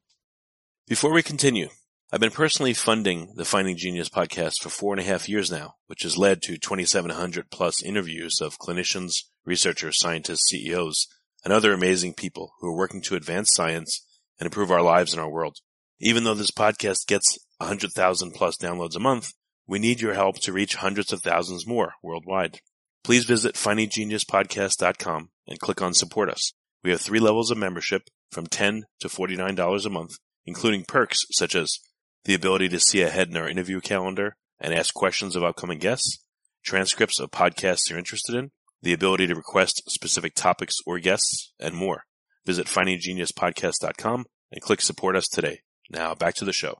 Before 0.87 1.13
we 1.13 1.23
continue 1.23 1.69
i've 2.11 2.19
been 2.19 2.31
personally 2.31 2.73
funding 2.73 3.33
the 3.35 3.45
finding 3.45 3.77
genius 3.77 4.09
podcast 4.09 4.53
for 4.61 4.69
four 4.69 4.93
and 4.93 4.99
a 4.99 5.03
half 5.03 5.29
years 5.29 5.51
now 5.51 5.75
which 5.85 6.01
has 6.01 6.17
led 6.17 6.41
to 6.41 6.57
2700 6.57 7.51
plus 7.51 7.83
interviews 7.83 8.39
of 8.41 8.57
clinicians 8.57 9.25
researchers 9.45 9.99
scientists 9.99 10.49
ceos 10.49 11.07
and 11.43 11.53
other 11.53 11.71
amazing 11.71 12.13
people 12.13 12.53
who 12.59 12.67
are 12.67 12.75
working 12.75 13.01
to 13.01 13.15
advance 13.15 13.51
science 13.53 14.05
and 14.39 14.47
improve 14.47 14.71
our 14.71 14.81
lives 14.81 15.13
and 15.13 15.21
our 15.21 15.29
world 15.29 15.57
even 15.99 16.23
though 16.23 16.33
this 16.33 16.51
podcast 16.51 17.07
gets 17.07 17.37
100,000 17.57 18.31
plus 18.31 18.57
downloads 18.57 18.95
a 18.95 18.99
month, 18.99 19.33
we 19.67 19.79
need 19.79 20.01
your 20.01 20.13
help 20.13 20.39
to 20.39 20.53
reach 20.53 20.75
hundreds 20.75 21.13
of 21.13 21.21
thousands 21.21 21.67
more 21.67 21.93
worldwide. 22.01 22.59
Please 23.03 23.25
visit 23.25 23.55
findinggeniuspodcast.com 23.55 25.29
and 25.47 25.59
click 25.59 25.81
on 25.81 25.93
support 25.93 26.29
us. 26.29 26.53
We 26.83 26.91
have 26.91 27.01
three 27.01 27.19
levels 27.19 27.51
of 27.51 27.57
membership 27.57 28.03
from 28.31 28.47
10 28.47 28.83
to 29.01 29.07
$49 29.07 29.85
a 29.85 29.89
month, 29.89 30.17
including 30.45 30.85
perks 30.87 31.19
such 31.31 31.55
as 31.55 31.79
the 32.25 32.33
ability 32.33 32.69
to 32.69 32.79
see 32.79 33.01
ahead 33.01 33.29
in 33.29 33.37
our 33.37 33.49
interview 33.49 33.81
calendar 33.81 34.35
and 34.59 34.73
ask 34.73 34.93
questions 34.93 35.35
of 35.35 35.43
upcoming 35.43 35.79
guests, 35.79 36.23
transcripts 36.63 37.19
of 37.19 37.31
podcasts 37.31 37.89
you're 37.89 37.99
interested 37.99 38.35
in, 38.35 38.51
the 38.81 38.93
ability 38.93 39.27
to 39.27 39.35
request 39.35 39.83
specific 39.87 40.33
topics 40.35 40.75
or 40.85 40.99
guests, 40.99 41.53
and 41.59 41.75
more. 41.75 42.03
Visit 42.45 42.67
findinggeniuspodcast.com 42.67 44.25
and 44.51 44.61
click 44.61 44.81
support 44.81 45.15
us 45.15 45.27
today. 45.27 45.61
Now 45.89 46.15
back 46.15 46.35
to 46.35 46.45
the 46.45 46.53
show. 46.53 46.79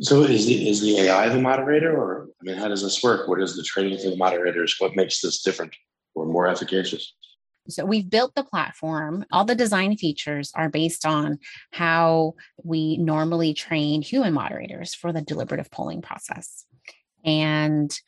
So 0.00 0.22
is 0.22 0.46
the 0.46 0.68
is 0.68 0.80
the 0.80 0.98
AI 1.00 1.28
the 1.30 1.40
moderator, 1.40 1.96
or 1.96 2.28
I 2.40 2.44
mean, 2.44 2.56
how 2.56 2.68
does 2.68 2.82
this 2.82 3.02
work? 3.02 3.26
What 3.26 3.40
is 3.40 3.56
the 3.56 3.62
training 3.62 3.98
for 3.98 4.10
the 4.10 4.16
moderators? 4.16 4.76
What 4.78 4.94
makes 4.94 5.20
this 5.20 5.42
different 5.42 5.74
or 6.14 6.26
more 6.26 6.46
efficacious? 6.46 7.14
So 7.70 7.84
we've 7.84 8.08
built 8.08 8.34
the 8.34 8.44
platform. 8.44 9.24
All 9.32 9.44
the 9.44 9.54
design 9.54 9.96
features 9.96 10.52
are 10.54 10.70
based 10.70 11.04
on 11.04 11.38
how 11.70 12.34
we 12.62 12.96
normally 12.96 13.54
train 13.54 14.02
human 14.02 14.32
moderators 14.32 14.94
for 14.94 15.12
the 15.12 15.20
deliberative 15.20 15.70
polling 15.70 16.00
process. 16.00 16.64
And 17.24 17.98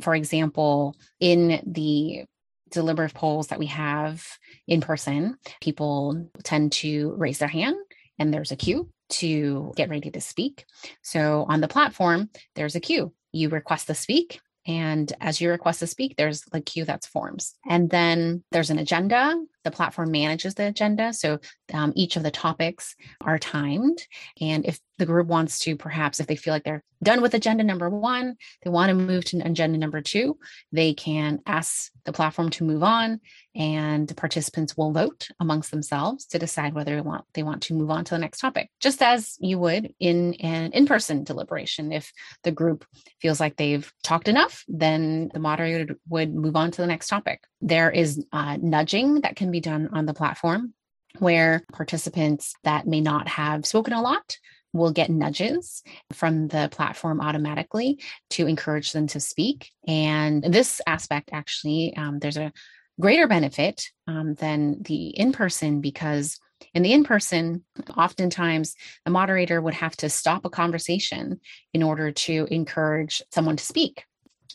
for 0.00 0.14
example, 0.14 0.96
in 1.20 1.62
the 1.66 2.24
deliberative 2.70 3.14
polls 3.14 3.48
that 3.48 3.58
we 3.58 3.66
have 3.66 4.24
in 4.66 4.80
person, 4.80 5.36
people 5.60 6.28
tend 6.42 6.72
to 6.72 7.14
raise 7.16 7.38
their 7.38 7.48
hand 7.48 7.76
and 8.18 8.32
there's 8.32 8.52
a 8.52 8.56
queue 8.56 8.90
to 9.10 9.72
get 9.76 9.88
ready 9.88 10.10
to 10.10 10.20
speak. 10.20 10.64
So 11.02 11.46
on 11.48 11.60
the 11.60 11.68
platform, 11.68 12.30
there's 12.54 12.76
a 12.76 12.80
queue. 12.80 13.12
You 13.32 13.48
request 13.48 13.86
to 13.86 13.94
speak, 13.94 14.40
and 14.66 15.12
as 15.20 15.40
you 15.40 15.50
request 15.50 15.80
to 15.80 15.86
speak, 15.86 16.16
there's 16.16 16.42
the 16.42 16.60
queue 16.60 16.84
that's 16.84 17.06
forms. 17.06 17.54
And 17.68 17.90
then 17.90 18.44
there's 18.50 18.70
an 18.70 18.78
agenda. 18.78 19.34
The 19.64 19.70
platform 19.70 20.10
manages 20.10 20.54
the 20.54 20.66
agenda. 20.66 21.12
So 21.12 21.38
um, 21.72 21.92
each 21.94 22.16
of 22.16 22.22
the 22.22 22.30
topics 22.30 22.96
are 23.20 23.38
timed. 23.38 24.02
And 24.40 24.64
if 24.64 24.80
the 24.98 25.06
group 25.06 25.26
wants 25.26 25.60
to, 25.60 25.76
perhaps 25.76 26.20
if 26.20 26.26
they 26.26 26.36
feel 26.36 26.52
like 26.52 26.64
they're 26.64 26.84
done 27.02 27.22
with 27.22 27.34
agenda 27.34 27.64
number 27.64 27.88
one, 27.88 28.36
they 28.62 28.70
want 28.70 28.90
to 28.90 28.94
move 28.94 29.24
to 29.26 29.38
agenda 29.38 29.78
number 29.78 30.02
two, 30.02 30.38
they 30.72 30.92
can 30.92 31.40
ask 31.46 31.90
the 32.04 32.12
platform 32.12 32.50
to 32.50 32.64
move 32.64 32.82
on 32.82 33.20
and 33.54 34.06
the 34.06 34.14
participants 34.14 34.76
will 34.76 34.92
vote 34.92 35.28
amongst 35.40 35.70
themselves 35.70 36.26
to 36.26 36.38
decide 36.38 36.72
whether 36.72 36.94
they 36.94 37.00
want 37.00 37.24
they 37.34 37.42
want 37.42 37.62
to 37.62 37.74
move 37.74 37.90
on 37.90 38.04
to 38.04 38.14
the 38.14 38.18
next 38.18 38.38
topic 38.38 38.70
just 38.80 39.02
as 39.02 39.36
you 39.40 39.58
would 39.58 39.92
in 39.98 40.34
an 40.34 40.70
in-person 40.72 41.24
deliberation 41.24 41.92
if 41.92 42.12
the 42.44 42.52
group 42.52 42.84
feels 43.20 43.40
like 43.40 43.56
they've 43.56 43.92
talked 44.02 44.28
enough 44.28 44.64
then 44.68 45.30
the 45.34 45.40
moderator 45.40 45.96
would 46.08 46.34
move 46.34 46.56
on 46.56 46.70
to 46.70 46.80
the 46.80 46.86
next 46.86 47.08
topic 47.08 47.42
there 47.60 47.90
is 47.90 48.24
uh, 48.32 48.56
nudging 48.60 49.20
that 49.20 49.36
can 49.50 49.52
be 49.52 49.60
done 49.60 49.90
on 49.92 50.06
the 50.06 50.14
platform 50.14 50.74
where 51.18 51.64
participants 51.72 52.54
that 52.62 52.86
may 52.86 53.00
not 53.00 53.26
have 53.26 53.66
spoken 53.66 53.92
a 53.92 54.00
lot 54.00 54.38
will 54.72 54.92
get 54.92 55.10
nudges 55.10 55.82
from 56.12 56.46
the 56.46 56.68
platform 56.70 57.20
automatically 57.20 57.98
to 58.30 58.46
encourage 58.46 58.92
them 58.92 59.08
to 59.08 59.18
speak. 59.18 59.70
And 59.88 60.44
this 60.44 60.80
aspect, 60.86 61.30
actually, 61.32 61.96
um, 61.96 62.20
there's 62.20 62.36
a 62.36 62.52
greater 63.00 63.26
benefit 63.26 63.88
um, 64.06 64.34
than 64.34 64.82
the 64.82 65.08
in 65.08 65.32
person 65.32 65.80
because 65.80 66.38
in 66.74 66.82
the 66.82 66.92
in 66.92 67.02
person, 67.02 67.64
oftentimes 67.96 68.76
the 69.04 69.10
moderator 69.10 69.60
would 69.60 69.74
have 69.74 69.96
to 69.96 70.08
stop 70.08 70.44
a 70.44 70.50
conversation 70.50 71.40
in 71.74 71.82
order 71.82 72.12
to 72.12 72.46
encourage 72.50 73.22
someone 73.32 73.56
to 73.56 73.64
speak. 73.64 74.04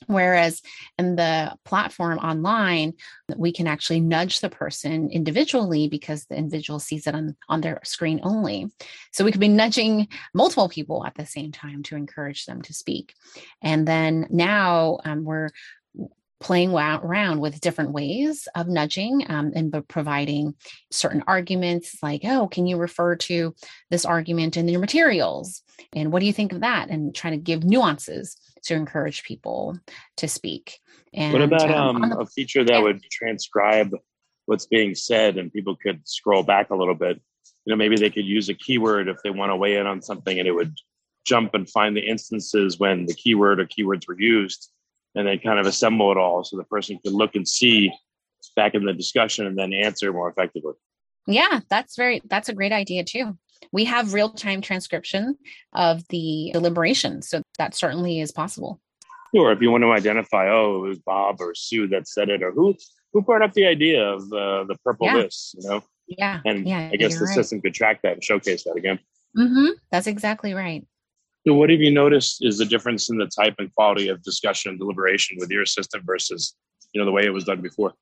Whereas 0.08 0.62
in 0.98 1.16
the 1.16 1.56
platform 1.66 2.20
online, 2.20 2.94
we 3.36 3.52
can 3.52 3.68
actually 3.68 4.00
nudge 4.00 4.40
the 4.40 4.50
person 4.50 5.10
individually 5.10 5.88
because 5.88 6.26
the 6.26 6.36
individual 6.36 6.80
sees 6.80 7.08
it 7.08 7.16
on, 7.16 7.36
on 7.50 7.62
their 7.62 7.80
screen 7.84 8.20
only. 8.24 8.68
So 9.12 9.26
we 9.26 9.32
could 9.32 9.42
be 9.42 9.48
nudging 9.48 10.08
multiple 10.34 10.70
people 10.70 11.06
at 11.06 11.16
the 11.16 11.26
same 11.26 11.52
time 11.52 11.84
to 11.84 11.96
encourage 11.96 12.46
them 12.46 12.62
to 12.64 12.74
speak. 12.74 13.14
And 13.62 13.88
then 13.88 14.28
now 14.30 15.00
um, 15.06 15.24
we're 15.24 15.50
playing 16.42 16.74
around 16.74 17.40
with 17.40 17.62
different 17.62 17.92
ways 17.92 18.48
of 18.56 18.68
nudging 18.68 19.26
um, 19.30 19.52
and 19.56 19.88
providing 19.88 20.54
certain 20.92 21.24
arguments 21.28 21.98
like 22.04 22.22
oh 22.26 22.48
can 22.48 22.68
you 22.68 22.78
refer 22.78 23.16
to 23.16 23.56
this 23.90 24.06
argument 24.06 24.58
in 24.58 24.68
your 24.68 24.82
materials 24.82 25.62
and 25.94 26.12
what 26.12 26.20
do 26.20 26.26
you 26.26 26.34
think 26.34 26.52
of 26.52 26.60
that 26.60 26.90
and 26.90 27.16
trying 27.16 27.34
to 27.34 27.38
give 27.38 27.64
nuances 27.64 28.38
to 28.66 28.76
encourage 28.76 29.24
people 29.24 29.78
to 30.18 30.28
speak 30.28 30.80
and 31.14 31.34
what 31.34 31.42
about 31.42 31.72
um, 31.72 32.04
um 32.04 32.10
the, 32.10 32.18
a 32.20 32.26
feature 32.26 32.64
that 32.64 32.74
yeah. 32.74 32.80
would 32.80 33.02
transcribe 33.12 33.92
what's 34.46 34.68
being 34.68 34.94
said 34.94 35.38
and 35.38 35.54
people 35.54 35.76
could 35.76 36.02
scroll 36.08 36.44
back 36.44 36.70
a 36.70 36.76
little 36.76 36.96
bit 36.96 37.20
you 37.66 37.72
know 37.72 37.78
maybe 37.78 37.96
they 37.96 38.10
could 38.10 38.26
use 38.26 38.50
a 38.50 38.54
keyword 38.54 39.08
if 39.08 39.18
they 39.24 39.30
want 39.30 39.52
to 39.52 39.56
weigh 39.56 39.76
in 39.76 39.88
on 39.88 40.02
something 40.02 40.40
and 40.40 40.48
it 40.48 40.54
would 40.54 40.74
jump 41.26 41.54
and 41.56 41.70
find 41.70 41.98
the 41.98 42.08
instances 42.08 42.80
when 42.80 43.06
the 43.06 43.14
keyword 43.14 43.60
or 43.60 43.66
keywords 43.66 44.08
were 44.08 44.20
used 44.20 44.72
and 45.16 45.28
then 45.28 45.40
kind 45.40 45.60
of 45.60 45.66
assemble 45.66 46.12
it 46.12 46.18
all 46.18 46.44
so 46.44 46.58
the 46.58 46.64
person 46.66 47.00
could 47.04 47.14
look 47.14 47.36
and 47.36 47.48
see 47.48 47.92
back 48.56 48.76
in 48.76 48.86
the 48.86 48.94
discussion 48.94 49.48
and 49.48 49.58
then 49.58 49.74
answer 49.74 50.12
more 50.14 50.30
effectively. 50.30 50.74
Yeah, 51.28 51.62
that's 51.70 51.96
very 51.96 52.22
that's 52.26 52.50
a 52.50 52.54
great 52.54 52.72
idea 52.72 53.04
too. 53.04 53.38
We 53.72 53.86
have 53.86 54.14
real-time 54.14 54.62
transcription 54.62 55.38
of 55.74 56.08
the 56.10 56.52
deliberation, 56.54 57.22
so 57.22 57.42
that 57.58 57.76
certainly 57.76 58.20
is 58.20 58.32
possible. 58.32 58.80
Or 59.34 59.52
if 59.52 59.62
you 59.62 59.72
want 59.72 59.84
to 59.84 59.92
identify, 59.92 60.50
oh, 60.50 60.86
it 60.86 60.90
was 60.90 61.00
Bob 61.00 61.42
or 61.42 61.54
Sue 61.56 61.88
that 61.90 62.08
said 62.08 62.30
it, 62.30 62.42
or 62.42 62.52
who 62.52 62.76
who 63.14 63.22
brought 63.22 63.42
up 63.42 63.54
the 63.54 63.66
idea 63.66 64.04
of 64.04 64.24
uh, 64.34 64.66
the 64.66 64.76
purple 64.84 65.08
yeah. 65.08 65.18
this, 65.18 65.56
you 65.58 65.70
know? 65.70 65.82
Yeah. 66.08 66.42
And 66.46 66.68
yeah, 66.68 66.90
I 66.92 66.98
guess 66.98 67.18
the 67.18 67.26
right. 67.26 67.34
system 67.34 67.62
could 67.62 67.74
track 67.74 68.02
that 68.04 68.14
and 68.14 68.24
showcase 68.24 68.66
that 68.66 68.76
again. 68.76 69.00
Mm-hmm. 69.38 69.68
That's 69.92 70.08
exactly 70.08 70.54
right. 70.54 70.86
So, 71.48 71.54
what 71.54 71.70
have 71.70 71.80
you 71.80 71.92
noticed 71.92 72.44
is 72.44 72.58
the 72.58 72.66
difference 72.66 73.10
in 73.10 73.18
the 73.18 73.28
type 73.28 73.56
and 73.60 73.74
quality 73.74 74.10
of 74.10 74.22
discussion 74.24 74.72
and 74.72 74.80
deliberation 74.80 75.38
with 75.40 75.50
your 75.50 75.66
system 75.66 76.02
versus, 76.06 76.56
you 76.92 77.00
know, 77.00 77.06
the 77.06 77.12
way 77.12 77.26
it 77.26 77.30
was 77.30 77.44
done 77.44 77.62
before? 77.62 77.94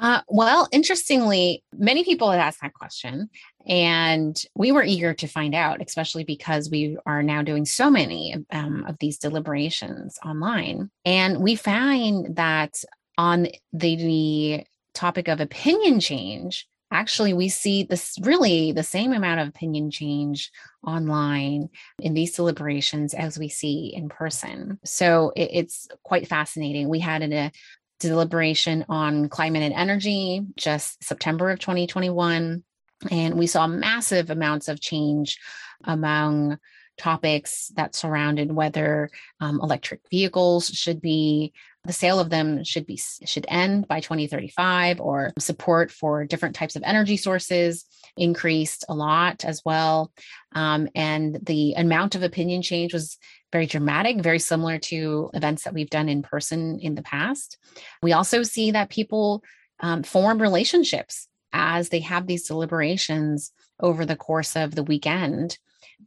Uh, 0.00 0.20
well, 0.28 0.68
interestingly, 0.72 1.64
many 1.72 2.04
people 2.04 2.30
had 2.30 2.40
asked 2.40 2.60
that 2.60 2.74
question, 2.74 3.30
and 3.66 4.42
we 4.54 4.70
were 4.70 4.84
eager 4.84 5.14
to 5.14 5.26
find 5.26 5.54
out, 5.54 5.80
especially 5.80 6.24
because 6.24 6.70
we 6.70 6.98
are 7.06 7.22
now 7.22 7.42
doing 7.42 7.64
so 7.64 7.90
many 7.90 8.36
um, 8.50 8.84
of 8.86 8.98
these 8.98 9.18
deliberations 9.18 10.18
online. 10.24 10.90
And 11.04 11.40
we 11.42 11.56
find 11.56 12.36
that 12.36 12.74
on 13.16 13.48
the, 13.72 13.96
the 13.96 14.64
topic 14.92 15.28
of 15.28 15.40
opinion 15.40 16.00
change, 16.00 16.68
actually 16.92 17.32
we 17.32 17.48
see 17.48 17.82
this 17.82 18.16
really 18.22 18.70
the 18.70 18.82
same 18.82 19.12
amount 19.12 19.40
of 19.40 19.48
opinion 19.48 19.90
change 19.90 20.52
online 20.86 21.68
in 21.98 22.14
these 22.14 22.32
deliberations 22.32 23.12
as 23.12 23.36
we 23.36 23.48
see 23.48 23.92
in 23.94 24.08
person 24.08 24.78
so 24.84 25.32
it, 25.34 25.50
it's 25.52 25.88
quite 26.04 26.28
fascinating 26.28 26.88
we 26.88 27.00
had 27.00 27.22
a 27.22 27.50
deliberation 27.98 28.84
on 28.88 29.28
climate 29.28 29.62
and 29.62 29.74
energy 29.74 30.42
just 30.56 31.02
september 31.02 31.50
of 31.50 31.58
2021 31.58 32.62
and 33.10 33.34
we 33.34 33.46
saw 33.46 33.66
massive 33.66 34.30
amounts 34.30 34.68
of 34.68 34.80
change 34.80 35.38
among 35.84 36.58
topics 36.98 37.70
that 37.76 37.94
surrounded 37.94 38.50
whether 38.50 39.10
um, 39.40 39.60
electric 39.62 40.00
vehicles 40.10 40.68
should 40.68 41.00
be 41.00 41.52
the 41.84 41.92
sale 41.92 42.18
of 42.18 42.30
them 42.30 42.64
should 42.64 42.86
be 42.86 42.96
should 42.96 43.46
end 43.48 43.86
by 43.86 44.00
2035 44.00 45.00
or 45.00 45.32
support 45.38 45.90
for 45.90 46.24
different 46.24 46.56
types 46.56 46.76
of 46.76 46.82
energy 46.84 47.16
sources 47.16 47.84
increased 48.16 48.84
a 48.88 48.94
lot 48.94 49.44
as 49.44 49.62
well. 49.64 50.12
Um, 50.52 50.88
and 50.94 51.38
the 51.42 51.74
amount 51.74 52.14
of 52.14 52.22
opinion 52.22 52.62
change 52.62 52.92
was 52.92 53.18
very 53.56 53.64
dramatic 53.64 54.20
very 54.20 54.38
similar 54.38 54.76
to 54.76 55.30
events 55.32 55.64
that 55.64 55.72
we've 55.72 55.88
done 55.88 56.10
in 56.10 56.22
person 56.22 56.78
in 56.78 56.94
the 56.94 57.00
past. 57.00 57.56
We 58.02 58.12
also 58.12 58.42
see 58.42 58.72
that 58.72 58.90
people 58.90 59.42
um, 59.80 60.02
form 60.02 60.42
relationships 60.42 61.26
as 61.54 61.88
they 61.88 62.00
have 62.00 62.26
these 62.26 62.46
deliberations 62.46 63.52
over 63.80 64.04
the 64.04 64.14
course 64.14 64.56
of 64.56 64.74
the 64.74 64.82
weekend. 64.82 65.56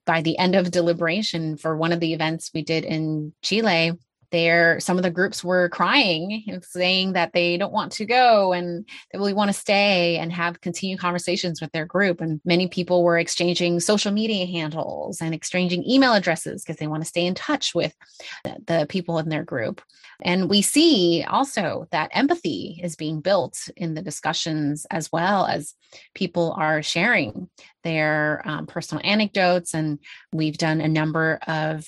By 0.05 0.21
the 0.21 0.37
end 0.37 0.53
of 0.53 0.69
deliberation 0.69 1.57
for 1.57 1.75
one 1.75 1.91
of 1.91 1.99
the 1.99 2.13
events 2.13 2.51
we 2.53 2.61
did 2.61 2.85
in 2.85 3.33
Chile, 3.41 3.93
there 4.31 4.79
some 4.79 4.97
of 4.97 5.03
the 5.03 5.09
groups 5.09 5.43
were 5.43 5.69
crying 5.69 6.43
and 6.47 6.63
saying 6.63 7.13
that 7.13 7.33
they 7.33 7.57
don't 7.57 7.73
want 7.73 7.91
to 7.93 8.05
go 8.05 8.53
and 8.53 8.85
they 9.11 9.17
really 9.17 9.33
want 9.33 9.49
to 9.49 9.53
stay 9.53 10.17
and 10.17 10.31
have 10.31 10.61
continued 10.61 10.99
conversations 10.99 11.61
with 11.61 11.71
their 11.71 11.85
group. 11.85 12.21
And 12.21 12.41
many 12.45 12.67
people 12.67 13.03
were 13.03 13.17
exchanging 13.17 13.79
social 13.79 14.11
media 14.11 14.45
handles 14.45 15.21
and 15.21 15.33
exchanging 15.33 15.87
email 15.89 16.13
addresses 16.13 16.63
because 16.63 16.77
they 16.77 16.87
want 16.87 17.01
to 17.03 17.09
stay 17.09 17.25
in 17.25 17.35
touch 17.35 17.73
with 17.73 17.95
the, 18.43 18.57
the 18.65 18.85
people 18.87 19.19
in 19.19 19.29
their 19.29 19.43
group. 19.43 19.81
And 20.21 20.49
we 20.49 20.61
see 20.61 21.23
also 21.27 21.87
that 21.91 22.11
empathy 22.13 22.79
is 22.83 22.95
being 22.95 23.21
built 23.21 23.69
in 23.77 23.93
the 23.93 24.01
discussions 24.01 24.85
as 24.91 25.11
well 25.11 25.45
as 25.45 25.73
people 26.13 26.53
are 26.57 26.83
sharing 26.83 27.49
their 27.83 28.41
um, 28.45 28.65
personal 28.65 29.01
anecdotes. 29.05 29.73
And 29.73 29.99
we've 30.31 30.57
done 30.57 30.81
a 30.81 30.87
number 30.87 31.39
of 31.47 31.87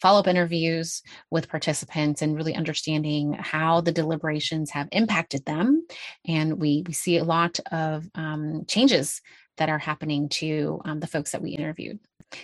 follow 0.00 0.20
up 0.20 0.26
interviews 0.26 1.02
with 1.30 1.48
participants 1.48 2.22
and 2.22 2.36
really 2.36 2.54
understanding 2.54 3.32
how 3.32 3.80
the 3.80 3.92
deliberations 3.92 4.70
have 4.70 4.88
impacted 4.92 5.44
them. 5.44 5.86
And 6.26 6.60
we, 6.60 6.84
we 6.86 6.92
see 6.92 7.18
a 7.18 7.24
lot 7.24 7.58
of 7.70 8.06
um, 8.14 8.64
changes 8.68 9.20
that 9.58 9.68
are 9.68 9.78
happening 9.78 10.28
to 10.28 10.80
um, 10.84 11.00
the 11.00 11.06
folks 11.06 11.32
that 11.32 11.42
we 11.42 11.50
interviewed. 11.50 11.98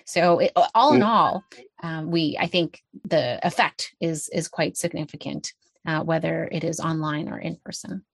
So 0.05 0.41
it, 0.41 0.53
all 0.75 0.95
in 0.95 1.03
all, 1.03 1.45
um, 1.83 2.11
we 2.11 2.37
I 2.39 2.47
think 2.47 2.83
the 3.05 3.45
effect 3.47 3.95
is 4.01 4.29
is 4.29 4.49
quite 4.49 4.77
significant, 4.77 5.55
uh, 5.87 6.03
whether 6.03 6.49
it 6.53 6.63
is 6.63 6.79
online 6.79 7.29
or 7.29 7.39
in 7.39 7.57
person. 7.65 8.05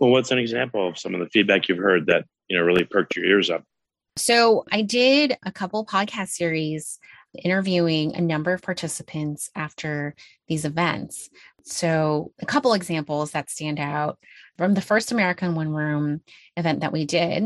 Well, 0.00 0.10
what's 0.10 0.32
an 0.32 0.38
example 0.38 0.86
of 0.86 0.98
some 0.98 1.14
of 1.14 1.20
the 1.20 1.30
feedback 1.30 1.68
you've 1.68 1.78
heard 1.78 2.06
that 2.06 2.26
you 2.48 2.58
know 2.58 2.64
really 2.64 2.84
perked 2.84 3.16
your 3.16 3.24
ears 3.24 3.48
up? 3.48 3.64
So 4.16 4.64
I 4.70 4.82
did 4.82 5.36
a 5.42 5.50
couple 5.50 5.84
podcast 5.84 6.28
series 6.28 6.98
interviewing 7.34 8.14
a 8.14 8.20
number 8.20 8.52
of 8.52 8.62
participants 8.62 9.50
after 9.56 10.14
these 10.46 10.64
events. 10.64 11.30
So 11.64 12.32
a 12.40 12.46
couple 12.46 12.74
examples 12.74 13.32
that 13.32 13.50
stand 13.50 13.80
out 13.80 14.18
from 14.56 14.74
the 14.74 14.80
first 14.80 15.10
America 15.10 15.44
in 15.46 15.54
One 15.54 15.70
Room 15.70 16.20
event 16.56 16.80
that 16.80 16.92
we 16.92 17.04
did. 17.04 17.44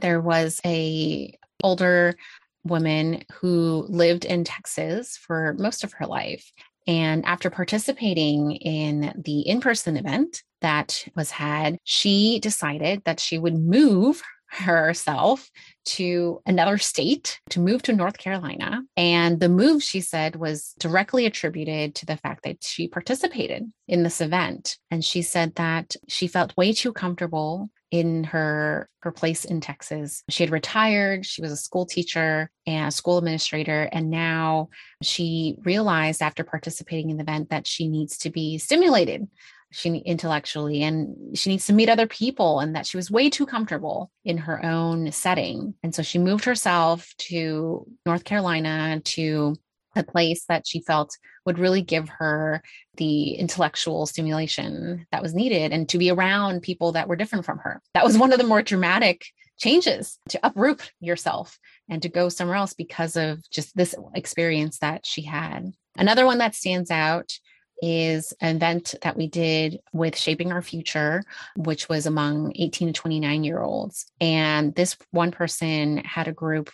There 0.00 0.20
was 0.20 0.60
a 0.64 1.38
older 1.62 2.16
woman 2.64 3.22
who 3.34 3.86
lived 3.88 4.24
in 4.24 4.44
Texas 4.44 5.16
for 5.16 5.54
most 5.58 5.84
of 5.84 5.92
her 5.94 6.06
life. 6.06 6.50
And 6.86 7.24
after 7.24 7.50
participating 7.50 8.52
in 8.52 9.12
the 9.24 9.40
in 9.42 9.60
person 9.60 9.96
event 9.96 10.42
that 10.60 11.04
was 11.14 11.30
had, 11.30 11.78
she 11.84 12.40
decided 12.40 13.02
that 13.04 13.20
she 13.20 13.38
would 13.38 13.54
move 13.54 14.22
herself 14.50 15.48
to 15.84 16.42
another 16.44 16.76
state 16.76 17.40
to 17.50 17.60
move 17.60 17.82
to 17.82 17.92
North 17.92 18.18
Carolina. 18.18 18.82
And 18.96 19.40
the 19.40 19.48
move, 19.48 19.82
she 19.82 20.00
said, 20.00 20.36
was 20.36 20.74
directly 20.78 21.26
attributed 21.26 21.94
to 21.96 22.06
the 22.06 22.16
fact 22.16 22.44
that 22.44 22.62
she 22.62 22.88
participated 22.88 23.70
in 23.88 24.02
this 24.02 24.20
event. 24.20 24.76
And 24.90 25.04
she 25.04 25.22
said 25.22 25.54
that 25.54 25.96
she 26.08 26.26
felt 26.26 26.56
way 26.56 26.72
too 26.72 26.92
comfortable 26.92 27.70
in 27.90 28.22
her 28.22 28.88
her 29.00 29.10
place 29.10 29.44
in 29.44 29.60
Texas. 29.60 30.22
She 30.28 30.42
had 30.42 30.52
retired, 30.52 31.26
she 31.26 31.42
was 31.42 31.50
a 31.50 31.56
school 31.56 31.86
teacher 31.86 32.50
and 32.66 32.92
school 32.92 33.18
administrator 33.18 33.88
and 33.92 34.10
now 34.10 34.68
she 35.02 35.56
realized 35.64 36.22
after 36.22 36.44
participating 36.44 37.10
in 37.10 37.16
the 37.16 37.22
event 37.22 37.50
that 37.50 37.66
she 37.66 37.88
needs 37.88 38.18
to 38.18 38.30
be 38.30 38.58
stimulated 38.58 39.26
she 39.72 39.96
intellectually 39.98 40.82
and 40.82 41.38
she 41.38 41.50
needs 41.50 41.66
to 41.66 41.72
meet 41.72 41.88
other 41.88 42.06
people 42.06 42.60
and 42.60 42.74
that 42.74 42.86
she 42.86 42.96
was 42.96 43.10
way 43.10 43.30
too 43.30 43.46
comfortable 43.46 44.10
in 44.24 44.36
her 44.36 44.64
own 44.64 45.12
setting 45.12 45.74
and 45.82 45.94
so 45.94 46.02
she 46.02 46.18
moved 46.18 46.44
herself 46.44 47.12
to 47.18 47.86
North 48.04 48.24
Carolina 48.24 49.00
to 49.04 49.54
a 49.96 50.04
place 50.04 50.44
that 50.48 50.66
she 50.66 50.80
felt 50.80 51.16
would 51.46 51.58
really 51.58 51.82
give 51.82 52.08
her 52.08 52.62
the 52.96 53.32
intellectual 53.32 54.06
stimulation 54.06 55.06
that 55.10 55.22
was 55.22 55.34
needed 55.34 55.72
and 55.72 55.88
to 55.88 55.98
be 55.98 56.10
around 56.10 56.62
people 56.62 56.92
that 56.92 57.08
were 57.08 57.16
different 57.16 57.44
from 57.44 57.58
her. 57.58 57.80
That 57.94 58.04
was 58.04 58.18
one 58.18 58.32
of 58.32 58.38
the 58.38 58.46
more 58.46 58.62
dramatic 58.62 59.26
changes 59.58 60.18
to 60.28 60.40
uproot 60.42 60.90
yourself 61.00 61.58
and 61.88 62.00
to 62.02 62.08
go 62.08 62.28
somewhere 62.28 62.56
else 62.56 62.74
because 62.74 63.16
of 63.16 63.38
just 63.50 63.76
this 63.76 63.94
experience 64.14 64.78
that 64.78 65.04
she 65.04 65.22
had. 65.22 65.72
Another 65.96 66.24
one 66.24 66.38
that 66.38 66.54
stands 66.54 66.90
out 66.90 67.32
is 67.82 68.32
an 68.40 68.56
event 68.56 68.94
that 69.02 69.16
we 69.16 69.26
did 69.26 69.80
with 69.92 70.16
Shaping 70.16 70.52
Our 70.52 70.62
Future, 70.62 71.22
which 71.56 71.88
was 71.88 72.06
among 72.06 72.52
18 72.56 72.88
to 72.88 72.92
29 72.92 73.44
year 73.44 73.60
olds. 73.60 74.06
And 74.20 74.74
this 74.74 74.96
one 75.10 75.30
person 75.30 75.98
had 75.98 76.28
a 76.28 76.32
group 76.32 76.70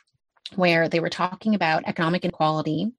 where 0.55 0.89
they 0.89 1.01
were 1.01 1.11
talking 1.11 1.55
about 1.55 1.85
economic 1.87 2.25
inequality. 2.25 2.93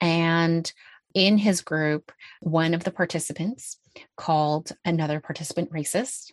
And 0.00 0.70
in 1.14 1.38
his 1.38 1.60
group, 1.60 2.12
one 2.40 2.74
of 2.74 2.84
the 2.84 2.90
participants 2.90 3.78
called 4.16 4.72
another 4.84 5.20
participant 5.20 5.72
racist. 5.72 6.32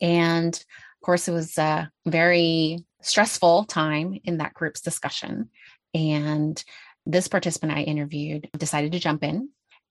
And 0.00 0.54
of 0.54 1.04
course, 1.04 1.28
it 1.28 1.32
was 1.32 1.56
a 1.58 1.90
very 2.06 2.84
stressful 3.02 3.64
time 3.64 4.18
in 4.24 4.38
that 4.38 4.54
group's 4.54 4.80
discussion. 4.80 5.50
And 5.94 6.62
this 7.06 7.28
participant 7.28 7.72
I 7.72 7.82
interviewed 7.82 8.50
decided 8.56 8.92
to 8.92 8.98
jump 8.98 9.24
in. 9.24 9.48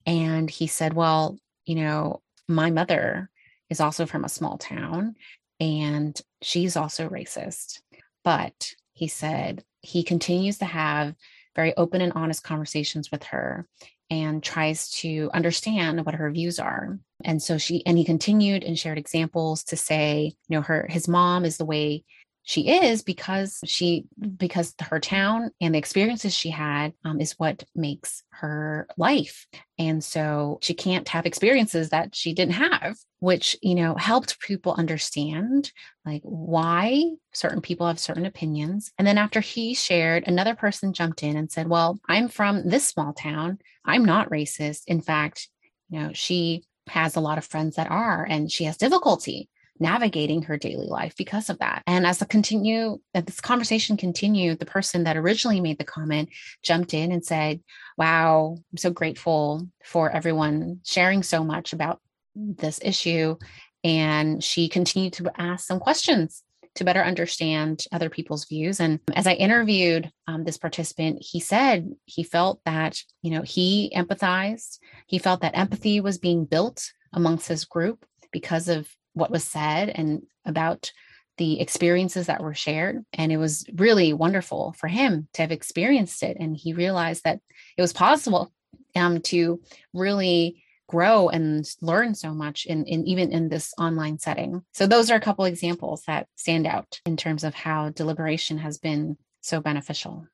And 0.08 0.50
he 0.50 0.65
said, 0.65 0.93
Well, 0.93 1.38
you 1.65 1.76
know, 1.76 2.22
my 2.48 2.72
mother 2.72 3.30
is 3.70 3.80
also 3.82 4.06
from 4.06 4.24
a 4.24 4.30
small 4.30 4.58
town 4.58 5.15
and 5.60 6.20
she's 6.41 6.76
also 6.78 7.10
racist. 7.10 7.82
But 8.24 8.74
he 8.93 9.08
said 9.08 9.63
he 9.82 10.02
continues 10.04 10.58
to 10.60 10.65
have 10.65 11.13
very 11.56 11.76
open 11.76 12.02
and 12.02 12.13
honest 12.13 12.43
conversations 12.43 13.12
with 13.12 13.24
her 13.24 13.67
and 14.10 14.41
tries 14.41 14.89
to 14.89 15.30
understand 15.34 16.06
what 16.06 16.15
her 16.15 16.32
views 16.32 16.60
are. 16.60 16.98
And 17.24 17.41
so 17.41 17.58
she 17.58 17.86
and 17.86 17.98
he 17.98 18.06
continued 18.06 18.63
and 18.63 18.80
shared 18.80 18.98
examples 18.98 19.63
to 19.65 19.76
say, 19.76 20.34
you 20.48 20.56
know, 20.56 20.62
her 20.62 20.88
his 20.89 21.08
mom 21.08 21.43
is 21.43 21.58
the 21.58 21.65
way 21.65 22.06
she 22.48 22.70
is 22.70 23.04
because 23.04 23.60
she 23.66 24.06
because 24.38 24.74
her 24.80 25.02
town 25.02 25.52
and 25.60 25.76
the 25.76 25.78
experiences 25.78 26.34
she 26.34 26.50
had 26.50 26.94
um, 27.04 27.20
is 27.20 27.34
what 27.34 27.66
makes 27.76 28.24
her 28.30 28.88
life. 28.96 29.48
And 29.78 30.02
so 30.02 30.58
she 30.62 30.74
can't 30.74 31.10
have 31.10 31.26
experiences 31.26 31.90
that 31.90 32.16
she 32.16 32.34
didn't 32.34 32.54
have 32.54 32.96
which 33.20 33.58
you 33.62 33.76
know 33.76 33.96
helped 33.96 34.40
people 34.40 34.74
understand 34.78 35.74
like 36.06 36.22
why 36.24 37.04
certain 37.34 37.60
people 37.60 37.86
have 37.86 38.00
certain 38.00 38.26
opinions. 38.26 38.94
And 38.98 39.06
then 39.06 39.18
after 39.18 39.42
he 39.42 39.74
shared 39.74 40.24
another 40.26 40.56
person 40.56 40.94
jumped 40.94 41.24
in 41.24 41.36
and 41.36 41.52
said 41.52 41.68
well 41.68 42.00
i'm 42.08 42.30
from 42.30 42.70
this 42.70 42.88
small 42.88 43.12
town. 43.12 43.60
I'm 43.84 44.06
not 44.06 44.30
racist. 44.30 44.84
In 44.88 45.02
fact 45.02 45.50
you 45.90 46.00
know 46.00 46.12
she 46.14 46.64
has 46.88 47.18
a 47.18 47.22
lot 47.22 47.38
of 47.38 47.44
friends 47.44 47.76
that 47.76 47.92
are 47.92 48.26
and 48.26 48.50
she 48.50 48.64
has 48.64 48.78
difficulty 48.78 49.50
navigating 49.80 50.44
her 50.44 50.58
daily 50.58 50.88
life 50.88 51.16
because 51.18 51.50
of 51.50 51.60
that. 51.60 51.84
And 51.88 52.06
as 52.06 52.20
the 52.20 52.26
continue, 52.26 53.00
this 53.13 53.42
conversation 53.42 53.98
continued, 53.98 54.60
the 54.60 54.66
person 54.66 55.04
that 55.04 55.18
originally 55.18 55.62
made 55.62 55.78
the 55.78 55.84
comment 55.84 56.30
jumped 56.63 56.94
in 56.94 57.12
and 57.12 57.26
said, 57.26 57.62
Wow, 57.98 58.58
I'm 58.72 58.78
so 58.78 58.92
grateful 58.92 59.68
for 59.84 60.10
everyone 60.10 60.82
sharing 60.84 61.24
so 61.24 61.44
much 61.44 61.74
about 61.74 62.00
this 62.36 62.80
issue. 62.84 63.38
And 63.84 64.44
she 64.44 64.70
continued 64.70 65.13
to 65.13 65.32
ask 65.38 65.66
some 65.66 65.80
questions 65.80 66.44
to 66.78 66.84
better 66.84 67.04
understand 67.04 67.84
other 67.92 68.10
people's 68.10 68.46
views. 68.46 68.80
And 68.80 69.00
as 69.16 69.28
I 69.28 69.34
interviewed 69.34 70.12
um, 70.28 70.44
this 70.44 70.58
participant, 70.58 71.18
he 71.22 71.40
said 71.40 71.92
he 72.06 72.24
felt 72.24 72.62
that, 72.66 73.02
you 73.22 73.32
know, 73.32 73.42
he 73.42 73.92
empathized. 73.96 74.80
He 75.08 75.18
felt 75.18 75.42
that 75.42 75.58
empathy 75.58 76.02
was 76.02 76.18
being 76.18 76.46
built 76.46 76.92
amongst 77.13 77.48
his 77.48 77.66
group 77.66 78.06
because 78.32 78.70
of 78.70 78.88
what 79.17 79.32
was 79.32 79.43
said 79.43 79.89
and 79.89 80.23
about 80.45 80.91
the 81.38 81.60
experiences 81.60 82.27
that 82.27 82.41
were 82.41 82.56
shared. 82.56 83.03
And 83.13 83.32
it 83.32 83.38
was 83.38 83.65
really 83.75 84.13
wonderful 84.13 84.73
for 84.77 84.88
him 84.88 85.27
to 85.34 85.43
have 85.43 85.51
experienced 85.51 86.23
it. 86.23 86.38
And 86.39 86.58
he 86.58 86.73
realized 86.73 87.23
that 87.23 87.39
it 87.77 87.82
was 87.82 87.93
possible 87.93 88.51
um, 88.95 89.21
to 89.21 89.62
really 89.93 90.63
grow 90.88 91.30
and 91.30 91.69
learn 91.82 92.15
so 92.15 92.34
much 92.34 92.65
in, 92.65 92.86
in 92.86 93.06
even 93.06 93.32
in 93.32 93.49
this 93.49 93.73
online 93.77 94.17
setting. 94.17 94.63
So 94.73 94.88
those 94.88 95.12
are 95.12 95.17
a 95.17 95.21
couple 95.21 95.45
examples 95.45 96.03
that 96.08 96.27
stand 96.36 96.65
out 96.65 97.01
in 97.06 97.17
terms 97.17 97.43
of 97.43 97.53
how 97.53 97.89
deliberation 97.89 98.58
has 98.60 98.77
been 98.77 99.17
so 99.41 99.60
beneficial. 99.60 100.25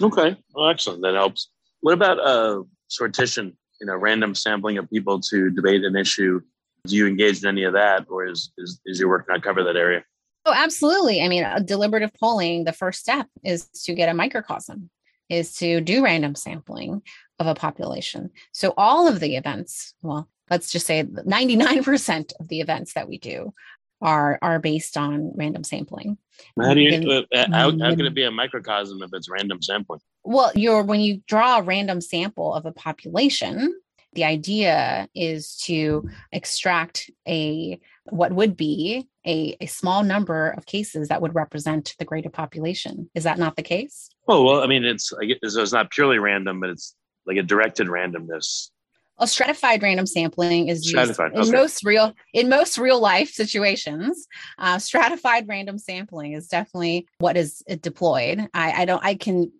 Okay. 0.00 0.36
Well, 0.54 0.70
excellent. 0.70 1.02
That 1.02 1.14
helps. 1.14 1.50
What 1.80 1.92
about 1.92 2.18
uh 2.18 2.62
sortition 2.90 3.52
you 3.80 3.86
know, 3.86 3.94
random 3.96 4.34
sampling 4.34 4.78
of 4.78 4.90
people 4.90 5.20
to 5.20 5.50
debate 5.50 5.84
an 5.84 5.96
issue. 5.96 6.40
Do 6.86 6.96
you 6.96 7.06
engage 7.06 7.42
in 7.42 7.48
any 7.48 7.64
of 7.64 7.72
that, 7.74 8.06
or 8.08 8.26
is 8.26 8.52
is, 8.58 8.80
is 8.86 9.00
your 9.00 9.08
work 9.08 9.26
not 9.28 9.42
cover 9.42 9.62
that 9.64 9.76
area? 9.76 10.04
Oh, 10.46 10.54
absolutely. 10.54 11.22
I 11.22 11.28
mean, 11.28 11.44
a 11.44 11.60
deliberative 11.60 12.14
polling, 12.14 12.64
the 12.64 12.72
first 12.72 13.00
step 13.00 13.26
is 13.44 13.68
to 13.84 13.94
get 13.94 14.08
a 14.08 14.14
microcosm, 14.14 14.88
is 15.28 15.54
to 15.56 15.80
do 15.80 16.02
random 16.02 16.34
sampling 16.34 17.02
of 17.38 17.46
a 17.46 17.54
population. 17.54 18.30
So 18.52 18.72
all 18.76 19.08
of 19.08 19.20
the 19.20 19.36
events, 19.36 19.94
well, 20.00 20.28
let's 20.50 20.70
just 20.70 20.86
say 20.86 21.04
99% 21.04 22.32
of 22.40 22.48
the 22.48 22.60
events 22.60 22.94
that 22.94 23.08
we 23.08 23.18
do 23.18 23.52
are 24.00 24.38
are 24.42 24.58
based 24.58 24.96
on 24.96 25.32
random 25.34 25.64
sampling. 25.64 26.18
How 26.58 26.72
do 26.72 26.80
you 26.80 27.24
and, 27.32 27.54
how, 27.54 27.70
how 27.70 27.94
can 27.94 28.06
it 28.06 28.14
be 28.14 28.22
a 28.22 28.30
microcosm 28.30 29.02
if 29.02 29.10
it's 29.12 29.28
random 29.28 29.60
sampling? 29.60 30.00
Well, 30.24 30.52
you're 30.54 30.82
when 30.82 31.00
you 31.00 31.20
draw 31.26 31.58
a 31.58 31.62
random 31.62 32.00
sample 32.00 32.54
of 32.54 32.64
a 32.64 32.72
population, 32.72 33.74
the 34.14 34.24
idea 34.24 35.08
is 35.14 35.56
to 35.64 36.08
extract 36.32 37.10
a 37.26 37.78
what 38.10 38.32
would 38.32 38.56
be 38.56 39.06
a, 39.26 39.56
a 39.60 39.66
small 39.66 40.02
number 40.02 40.50
of 40.50 40.66
cases 40.66 41.08
that 41.08 41.20
would 41.20 41.34
represent 41.34 41.94
the 41.98 42.04
greater 42.04 42.30
population. 42.30 43.10
Is 43.14 43.24
that 43.24 43.38
not 43.38 43.56
the 43.56 43.62
case? 43.62 44.08
Oh 44.26 44.44
well, 44.44 44.62
I 44.62 44.66
mean, 44.66 44.84
it's 44.84 45.12
it's 45.20 45.72
not 45.72 45.90
purely 45.90 46.18
random, 46.18 46.60
but 46.60 46.70
it's 46.70 46.96
like 47.26 47.36
a 47.36 47.42
directed 47.42 47.88
randomness 47.88 48.70
well, 49.18 49.26
stratified 49.26 49.82
random 49.82 50.06
sampling 50.06 50.68
is 50.68 50.90
used 50.90 51.18
in 51.34 51.50
most 51.50 51.84
real 51.84 52.14
in 52.32 52.48
most 52.48 52.78
real 52.78 53.00
life 53.00 53.30
situations. 53.30 54.28
Uh, 54.58 54.78
stratified 54.78 55.48
random 55.48 55.76
sampling 55.76 56.34
is 56.34 56.46
definitely 56.46 57.08
what 57.18 57.36
is 57.36 57.62
deployed. 57.80 58.48
I, 58.54 58.82
I 58.82 58.84
don't. 58.84 59.04
I 59.04 59.16
can 59.16 59.50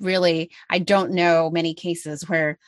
really. 0.00 0.50
I 0.68 0.78
don't 0.78 1.12
know 1.12 1.50
many 1.50 1.72
cases 1.72 2.28
where 2.28 2.58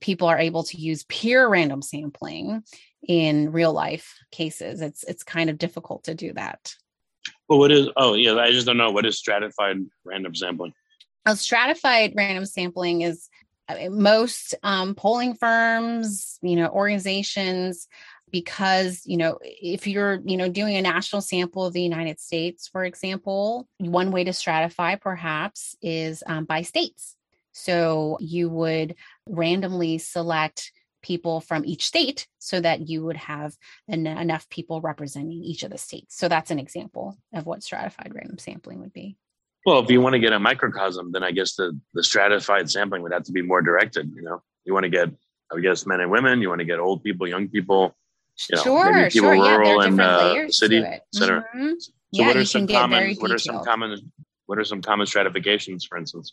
people 0.00 0.28
are 0.28 0.38
able 0.38 0.62
to 0.64 0.76
use 0.76 1.04
pure 1.08 1.48
random 1.48 1.82
sampling 1.82 2.62
in 3.06 3.52
real 3.52 3.72
life 3.72 4.16
cases. 4.30 4.80
It's 4.80 5.04
it's 5.04 5.22
kind 5.22 5.50
of 5.50 5.58
difficult 5.58 6.04
to 6.04 6.14
do 6.14 6.32
that. 6.34 6.74
Well, 7.48 7.58
what 7.58 7.72
is? 7.72 7.88
Oh, 7.96 8.14
yeah. 8.14 8.34
I 8.34 8.50
just 8.50 8.66
don't 8.66 8.76
know 8.76 8.90
what 8.90 9.06
is 9.06 9.18
stratified 9.18 9.78
random 10.04 10.34
sampling. 10.34 10.74
Well, 11.24 11.36
stratified 11.36 12.12
random 12.16 12.46
sampling 12.46 13.02
is 13.02 13.28
most 13.90 14.54
um, 14.62 14.94
polling 14.94 15.34
firms, 15.34 16.38
you 16.42 16.56
know, 16.56 16.68
organizations, 16.68 17.86
because 18.30 19.02
you 19.04 19.16
know 19.16 19.38
if 19.42 19.86
you're 19.86 20.20
you 20.24 20.36
know 20.36 20.48
doing 20.48 20.76
a 20.76 20.82
national 20.82 21.22
sample 21.22 21.64
of 21.64 21.72
the 21.72 21.82
united 21.82 22.20
states 22.20 22.68
for 22.68 22.84
example 22.84 23.68
one 23.78 24.10
way 24.10 24.24
to 24.24 24.30
stratify 24.30 25.00
perhaps 25.00 25.76
is 25.82 26.22
um, 26.26 26.44
by 26.44 26.62
states 26.62 27.16
so 27.52 28.16
you 28.20 28.48
would 28.48 28.94
randomly 29.28 29.98
select 29.98 30.72
people 31.02 31.40
from 31.40 31.64
each 31.64 31.86
state 31.86 32.26
so 32.38 32.60
that 32.60 32.88
you 32.88 33.04
would 33.04 33.16
have 33.16 33.56
en- 33.88 34.06
enough 34.06 34.48
people 34.48 34.80
representing 34.80 35.42
each 35.42 35.62
of 35.62 35.70
the 35.70 35.78
states 35.78 36.16
so 36.16 36.28
that's 36.28 36.50
an 36.50 36.58
example 36.58 37.16
of 37.32 37.46
what 37.46 37.62
stratified 37.62 38.12
random 38.14 38.38
sampling 38.38 38.80
would 38.80 38.92
be 38.92 39.16
well, 39.68 39.80
if 39.80 39.90
you 39.90 40.00
want 40.00 40.14
to 40.14 40.18
get 40.18 40.32
a 40.32 40.38
microcosm, 40.38 41.12
then 41.12 41.22
I 41.22 41.30
guess 41.30 41.54
the, 41.54 41.78
the 41.92 42.02
stratified 42.02 42.70
sampling 42.70 43.02
would 43.02 43.12
have 43.12 43.24
to 43.24 43.32
be 43.32 43.42
more 43.42 43.60
directed. 43.60 44.10
You 44.14 44.22
know, 44.22 44.42
you 44.64 44.72
want 44.72 44.84
to 44.84 44.88
get, 44.88 45.10
I 45.54 45.60
guess, 45.60 45.84
men 45.84 46.00
and 46.00 46.10
women. 46.10 46.40
You 46.40 46.48
want 46.48 46.60
to 46.60 46.64
get 46.64 46.78
old 46.78 47.04
people, 47.04 47.28
young 47.28 47.48
people. 47.48 47.94
You 48.48 48.56
know, 48.56 48.62
sure, 48.62 49.10
sure. 49.10 49.32
rural 49.32 49.82
yeah, 49.82 49.88
and 49.88 50.00
uh, 50.00 50.48
city, 50.48 50.78
etc. 50.78 51.44
Mm-hmm. 51.54 51.72
So, 51.78 51.92
yeah, 52.12 52.26
what 52.28 52.36
are 52.38 52.44
some 52.46 52.66
common? 52.66 53.14
What 53.16 53.30
are 53.30 53.38
some 53.38 53.62
common? 53.62 54.12
What 54.46 54.58
are 54.58 54.64
some 54.64 54.80
common 54.80 55.06
stratifications, 55.06 55.84
for 55.84 55.98
instance? 55.98 56.32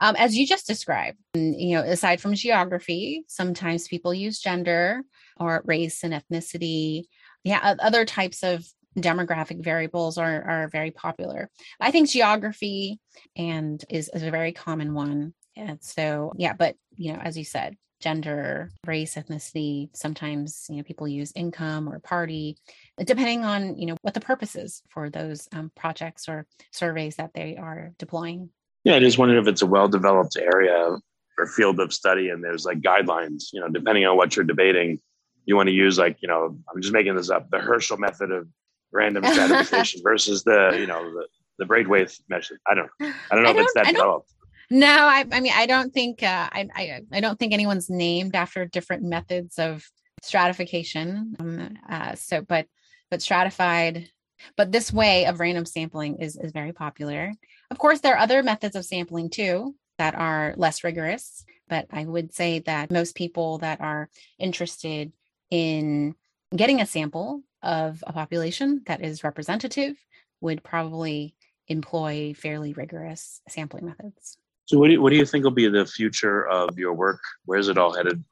Um, 0.00 0.14
as 0.16 0.36
you 0.36 0.46
just 0.46 0.66
described, 0.66 1.18
you 1.34 1.76
know, 1.76 1.82
aside 1.82 2.20
from 2.20 2.34
geography, 2.34 3.24
sometimes 3.28 3.88
people 3.88 4.14
use 4.14 4.40
gender 4.40 5.02
or 5.38 5.62
race 5.64 6.04
and 6.04 6.14
ethnicity. 6.14 7.04
Yeah, 7.44 7.74
other 7.80 8.04
types 8.04 8.42
of 8.42 8.64
demographic 8.96 9.62
variables 9.62 10.18
are, 10.18 10.42
are 10.42 10.68
very 10.68 10.90
popular. 10.90 11.50
I 11.80 11.90
think 11.90 12.08
geography 12.08 13.00
and 13.36 13.84
is, 13.88 14.10
is 14.14 14.22
a 14.22 14.30
very 14.30 14.52
common 14.52 14.94
one. 14.94 15.34
And 15.56 15.82
so, 15.82 16.32
yeah, 16.36 16.52
but 16.52 16.76
you 16.96 17.12
know, 17.12 17.18
as 17.18 17.36
you 17.36 17.44
said, 17.44 17.76
gender, 18.00 18.70
race, 18.86 19.16
ethnicity, 19.16 19.88
sometimes, 19.94 20.66
you 20.68 20.76
know, 20.76 20.82
people 20.82 21.08
use 21.08 21.32
income 21.34 21.88
or 21.88 21.98
party, 21.98 22.56
depending 23.04 23.44
on, 23.44 23.76
you 23.76 23.86
know, 23.86 23.96
what 24.02 24.14
the 24.14 24.20
purpose 24.20 24.54
is 24.54 24.82
for 24.88 25.10
those 25.10 25.48
um, 25.52 25.70
projects 25.76 26.28
or 26.28 26.46
surveys 26.72 27.16
that 27.16 27.32
they 27.34 27.56
are 27.56 27.92
deploying. 27.98 28.50
Yeah, 28.84 28.96
I 28.96 29.00
just 29.00 29.18
wondered 29.18 29.38
if 29.38 29.48
it's 29.48 29.62
a 29.62 29.66
well-developed 29.66 30.36
area 30.36 30.96
or 31.38 31.46
field 31.46 31.80
of 31.80 31.92
study 31.92 32.30
and 32.30 32.42
there's 32.42 32.64
like 32.64 32.80
guidelines, 32.80 33.44
you 33.52 33.60
know, 33.60 33.68
depending 33.68 34.06
on 34.06 34.16
what 34.16 34.34
you're 34.34 34.44
debating, 34.44 35.00
you 35.44 35.56
want 35.56 35.68
to 35.68 35.74
use 35.74 35.98
like, 35.98 36.18
you 36.20 36.28
know, 36.28 36.58
I'm 36.72 36.80
just 36.80 36.92
making 36.92 37.16
this 37.16 37.30
up, 37.30 37.50
the 37.50 37.58
Herschel 37.58 37.96
method 37.96 38.30
of 38.30 38.48
random 38.92 39.24
stratification 39.32 40.00
versus 40.02 40.44
the 40.44 40.76
you 40.78 40.86
know 40.86 41.02
the, 41.02 41.26
the 41.58 41.66
Braithwaite 41.66 42.18
method. 42.28 42.58
I 42.66 42.74
don't 42.74 42.90
I 43.00 43.34
don't 43.34 43.42
know 43.42 43.48
I 43.48 43.50
if 43.50 43.56
don't, 43.56 43.64
it's 43.64 43.74
that 43.74 43.86
developed. 43.86 44.32
No, 44.70 44.86
I, 44.86 45.24
I 45.32 45.40
mean 45.40 45.52
I 45.54 45.66
don't 45.66 45.92
think 45.92 46.22
uh, 46.22 46.48
I, 46.52 46.68
I 46.74 47.00
I 47.12 47.20
don't 47.20 47.38
think 47.38 47.52
anyone's 47.52 47.88
named 47.88 48.34
after 48.34 48.64
different 48.66 49.02
methods 49.02 49.58
of 49.58 49.84
stratification. 50.22 51.36
Um, 51.38 51.78
uh, 51.88 52.14
so, 52.14 52.42
but 52.42 52.66
but 53.10 53.22
stratified, 53.22 54.10
but 54.56 54.72
this 54.72 54.92
way 54.92 55.26
of 55.26 55.40
random 55.40 55.64
sampling 55.64 56.16
is 56.20 56.36
is 56.36 56.52
very 56.52 56.72
popular. 56.72 57.32
Of 57.70 57.78
course, 57.78 58.00
there 58.00 58.14
are 58.14 58.18
other 58.18 58.42
methods 58.42 58.76
of 58.76 58.84
sampling 58.84 59.30
too 59.30 59.74
that 59.98 60.14
are 60.14 60.54
less 60.56 60.84
rigorous, 60.84 61.44
but 61.68 61.86
I 61.90 62.04
would 62.04 62.32
say 62.32 62.60
that 62.60 62.90
most 62.90 63.14
people 63.14 63.58
that 63.58 63.80
are 63.80 64.08
interested 64.38 65.12
in 65.50 66.14
getting 66.54 66.80
a 66.80 66.86
sample 66.86 67.42
of 67.62 68.02
a 68.06 68.12
population 68.12 68.82
that 68.86 69.02
is 69.02 69.24
representative 69.24 69.96
would 70.40 70.62
probably 70.62 71.34
employ 71.66 72.32
fairly 72.34 72.72
rigorous 72.72 73.40
sampling 73.48 73.86
methods. 73.86 74.38
So, 74.64 74.78
what 74.78 74.86
do 74.86 74.94
you, 74.94 75.02
what 75.02 75.10
do 75.10 75.16
you 75.16 75.26
think 75.26 75.44
will 75.44 75.50
be 75.50 75.68
the 75.68 75.86
future 75.86 76.46
of 76.46 76.78
your 76.78 76.94
work? 76.94 77.20
Where 77.44 77.58
is 77.58 77.68
it 77.68 77.78
all 77.78 77.94
headed? 77.94 78.22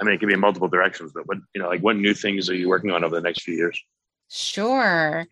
I 0.00 0.04
mean, 0.04 0.14
it 0.14 0.18
could 0.18 0.28
be 0.28 0.34
in 0.34 0.40
multiple 0.40 0.68
directions, 0.68 1.12
but 1.14 1.26
what 1.26 1.38
you 1.54 1.62
know, 1.62 1.68
like 1.68 1.80
what 1.80 1.96
new 1.96 2.14
things 2.14 2.48
are 2.50 2.54
you 2.54 2.68
working 2.68 2.90
on 2.90 3.04
over 3.04 3.14
the 3.14 3.22
next 3.22 3.42
few 3.42 3.54
years? 3.54 3.82
Sure. 4.28 5.26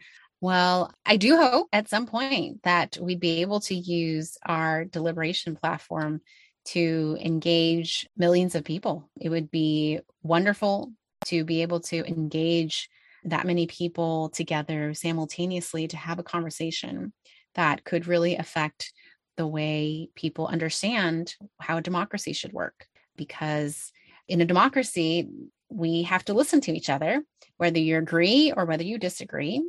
Well, 0.44 0.92
I 1.06 1.16
do 1.16 1.38
hope 1.38 1.68
at 1.72 1.88
some 1.88 2.04
point 2.04 2.64
that 2.64 2.98
we'd 3.00 3.18
be 3.18 3.40
able 3.40 3.60
to 3.60 3.74
use 3.74 4.36
our 4.44 4.84
deliberation 4.84 5.56
platform 5.56 6.20
to 6.66 7.16
engage 7.18 8.06
millions 8.14 8.54
of 8.54 8.62
people. 8.62 9.08
It 9.18 9.30
would 9.30 9.50
be 9.50 10.00
wonderful 10.22 10.92
to 11.28 11.46
be 11.46 11.62
able 11.62 11.80
to 11.80 12.06
engage 12.06 12.90
that 13.24 13.46
many 13.46 13.66
people 13.66 14.28
together 14.28 14.92
simultaneously 14.92 15.88
to 15.88 15.96
have 15.96 16.18
a 16.18 16.22
conversation 16.22 17.14
that 17.54 17.84
could 17.84 18.06
really 18.06 18.36
affect 18.36 18.92
the 19.38 19.46
way 19.46 20.10
people 20.14 20.46
understand 20.46 21.36
how 21.58 21.78
a 21.78 21.80
democracy 21.82 22.34
should 22.34 22.52
work. 22.52 22.86
Because 23.16 23.92
in 24.28 24.42
a 24.42 24.44
democracy, 24.44 25.26
we 25.70 26.02
have 26.02 26.26
to 26.26 26.34
listen 26.34 26.60
to 26.60 26.72
each 26.76 26.90
other, 26.90 27.24
whether 27.56 27.78
you 27.78 27.96
agree 27.96 28.52
or 28.54 28.66
whether 28.66 28.84
you 28.84 28.98
disagree. 28.98 29.62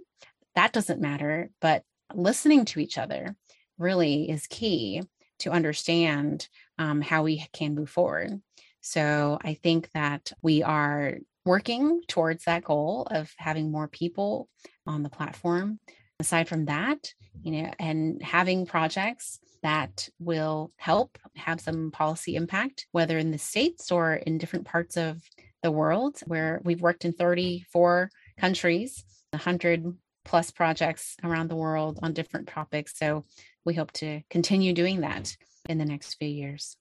That 0.55 0.73
doesn't 0.73 1.01
matter. 1.01 1.49
But 1.61 1.83
listening 2.13 2.65
to 2.65 2.79
each 2.79 2.97
other 2.97 3.35
really 3.77 4.29
is 4.29 4.47
key 4.47 5.03
to 5.39 5.51
understand 5.51 6.47
um, 6.77 7.01
how 7.01 7.23
we 7.23 7.45
can 7.53 7.75
move 7.75 7.89
forward. 7.89 8.41
So 8.81 9.39
I 9.43 9.55
think 9.55 9.89
that 9.93 10.31
we 10.41 10.63
are 10.63 11.17
working 11.45 12.01
towards 12.07 12.45
that 12.45 12.63
goal 12.63 13.07
of 13.09 13.31
having 13.37 13.71
more 13.71 13.87
people 13.87 14.49
on 14.87 15.03
the 15.03 15.09
platform. 15.09 15.79
Aside 16.19 16.47
from 16.47 16.65
that, 16.65 17.13
you 17.41 17.51
know, 17.51 17.71
and 17.77 18.21
having 18.21 18.65
projects 18.65 19.39
that 19.63 20.07
will 20.19 20.71
help 20.77 21.17
have 21.35 21.59
some 21.59 21.91
policy 21.91 22.35
impact, 22.35 22.87
whether 22.91 23.17
in 23.17 23.31
the 23.31 23.37
States 23.37 23.91
or 23.91 24.13
in 24.13 24.37
different 24.37 24.65
parts 24.65 24.95
of 24.95 25.21
the 25.61 25.71
world, 25.71 26.19
where 26.25 26.61
we've 26.63 26.81
worked 26.81 27.03
in 27.03 27.11
34 27.11 28.09
countries, 28.39 29.03
100 29.31 29.93
plus 30.25 30.51
projects 30.51 31.15
around 31.23 31.49
the 31.49 31.55
world 31.55 31.99
on 32.03 32.11
different 32.11 32.47
topics. 32.47 32.97
So 32.97 33.23
we 33.63 33.75
hope 33.75 33.93
to 33.93 34.21
continue 34.29 34.73
doing 34.73 34.99
that 35.01 35.37
in 35.69 35.77
the 35.77 35.85
next 35.85 36.15
few 36.15 36.27
years. 36.27 36.75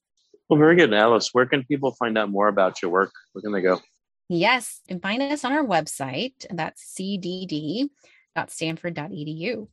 Well, 0.49 0.59
very 0.59 0.75
good, 0.77 0.93
Alice. 0.93 1.31
Where 1.33 1.47
can 1.47 1.63
people 1.65 1.93
find 1.93 2.19
out 2.19 2.31
more 2.31 2.49
about 2.49 2.83
your 2.83 2.91
work? 2.91 3.13
Where 3.33 3.43
can 3.43 3.53
they 3.53 3.63
go? 3.63 3.81
Yes, 4.29 4.81
and 4.89 5.01
find 5.01 5.23
us 5.23 5.45
on 5.45 5.53
our 5.53 5.65
website. 5.65 6.45
That's 6.51 6.93
cdd.stanford.edu. 6.99 9.69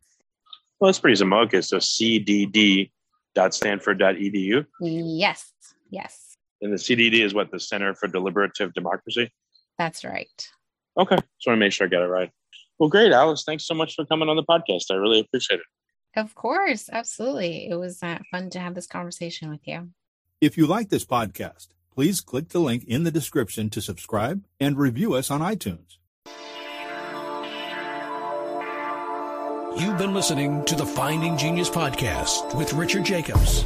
Well, 0.80 0.88
that's 0.88 1.00
pretty 1.00 1.16
simple. 1.16 1.48
So 1.62 1.78
cdd.stanford.edu. 1.78 4.66
Yes, 4.82 5.52
yes. 5.90 6.38
And 6.62 6.72
the 6.72 6.78
CDD 6.78 7.24
is 7.24 7.34
what 7.34 7.50
the 7.52 7.60
Center 7.60 7.96
for 7.96 8.08
Deliberative 8.08 8.72
Democracy. 8.74 9.32
That's 9.78 10.04
right. 10.04 10.28
Okay, 10.98 11.16
just 11.16 11.48
want 11.48 11.56
to 11.56 11.58
make 11.58 11.72
sure 11.72 11.88
I 11.88 11.90
get 11.90 12.02
it 12.02 12.08
right. 12.08 12.30
Well, 12.82 12.90
great, 12.90 13.14
Alice. 13.14 13.44
Thanks 13.46 13.66
so 13.66 13.76
much 13.76 13.96
for 13.96 14.06
coming 14.06 14.28
on 14.28 14.36
the 14.36 14.44
podcast. 14.44 14.92
I 14.92 14.96
really 14.96 15.22
appreciate 15.22 15.62
it. 15.62 16.20
Of 16.20 16.36
course, 16.36 16.90
absolutely. 16.92 17.70
It 17.70 17.76
was 17.76 18.04
uh, 18.04 18.18
fun 18.30 18.50
to 18.50 18.60
have 18.60 18.76
this 18.76 18.88
conversation 18.88 19.50
with 19.50 19.62
you. 19.66 19.92
If 20.42 20.58
you 20.58 20.68
like 20.68 20.90
this 20.90 21.06
podcast 21.06 21.68
please 21.94 22.22
click 22.22 22.50
the 22.50 22.60
link 22.60 22.84
in 22.86 23.04
the 23.04 23.12
description 23.12 23.70
to 23.70 23.82
subscribe 23.82 24.44
and 24.60 24.78
review 24.78 25.14
us 25.14 25.30
on 25.30 25.42
iTunes. 25.42 25.98
You've 29.80 29.98
been 29.98 30.14
listening 30.14 30.66
to 30.66 30.76
the 30.76 30.86
Finding 30.86 31.38
Genius 31.38 31.70
podcast 31.70 32.56
with 32.56 32.74
Richard 32.74 33.06
Jacobs. 33.06 33.66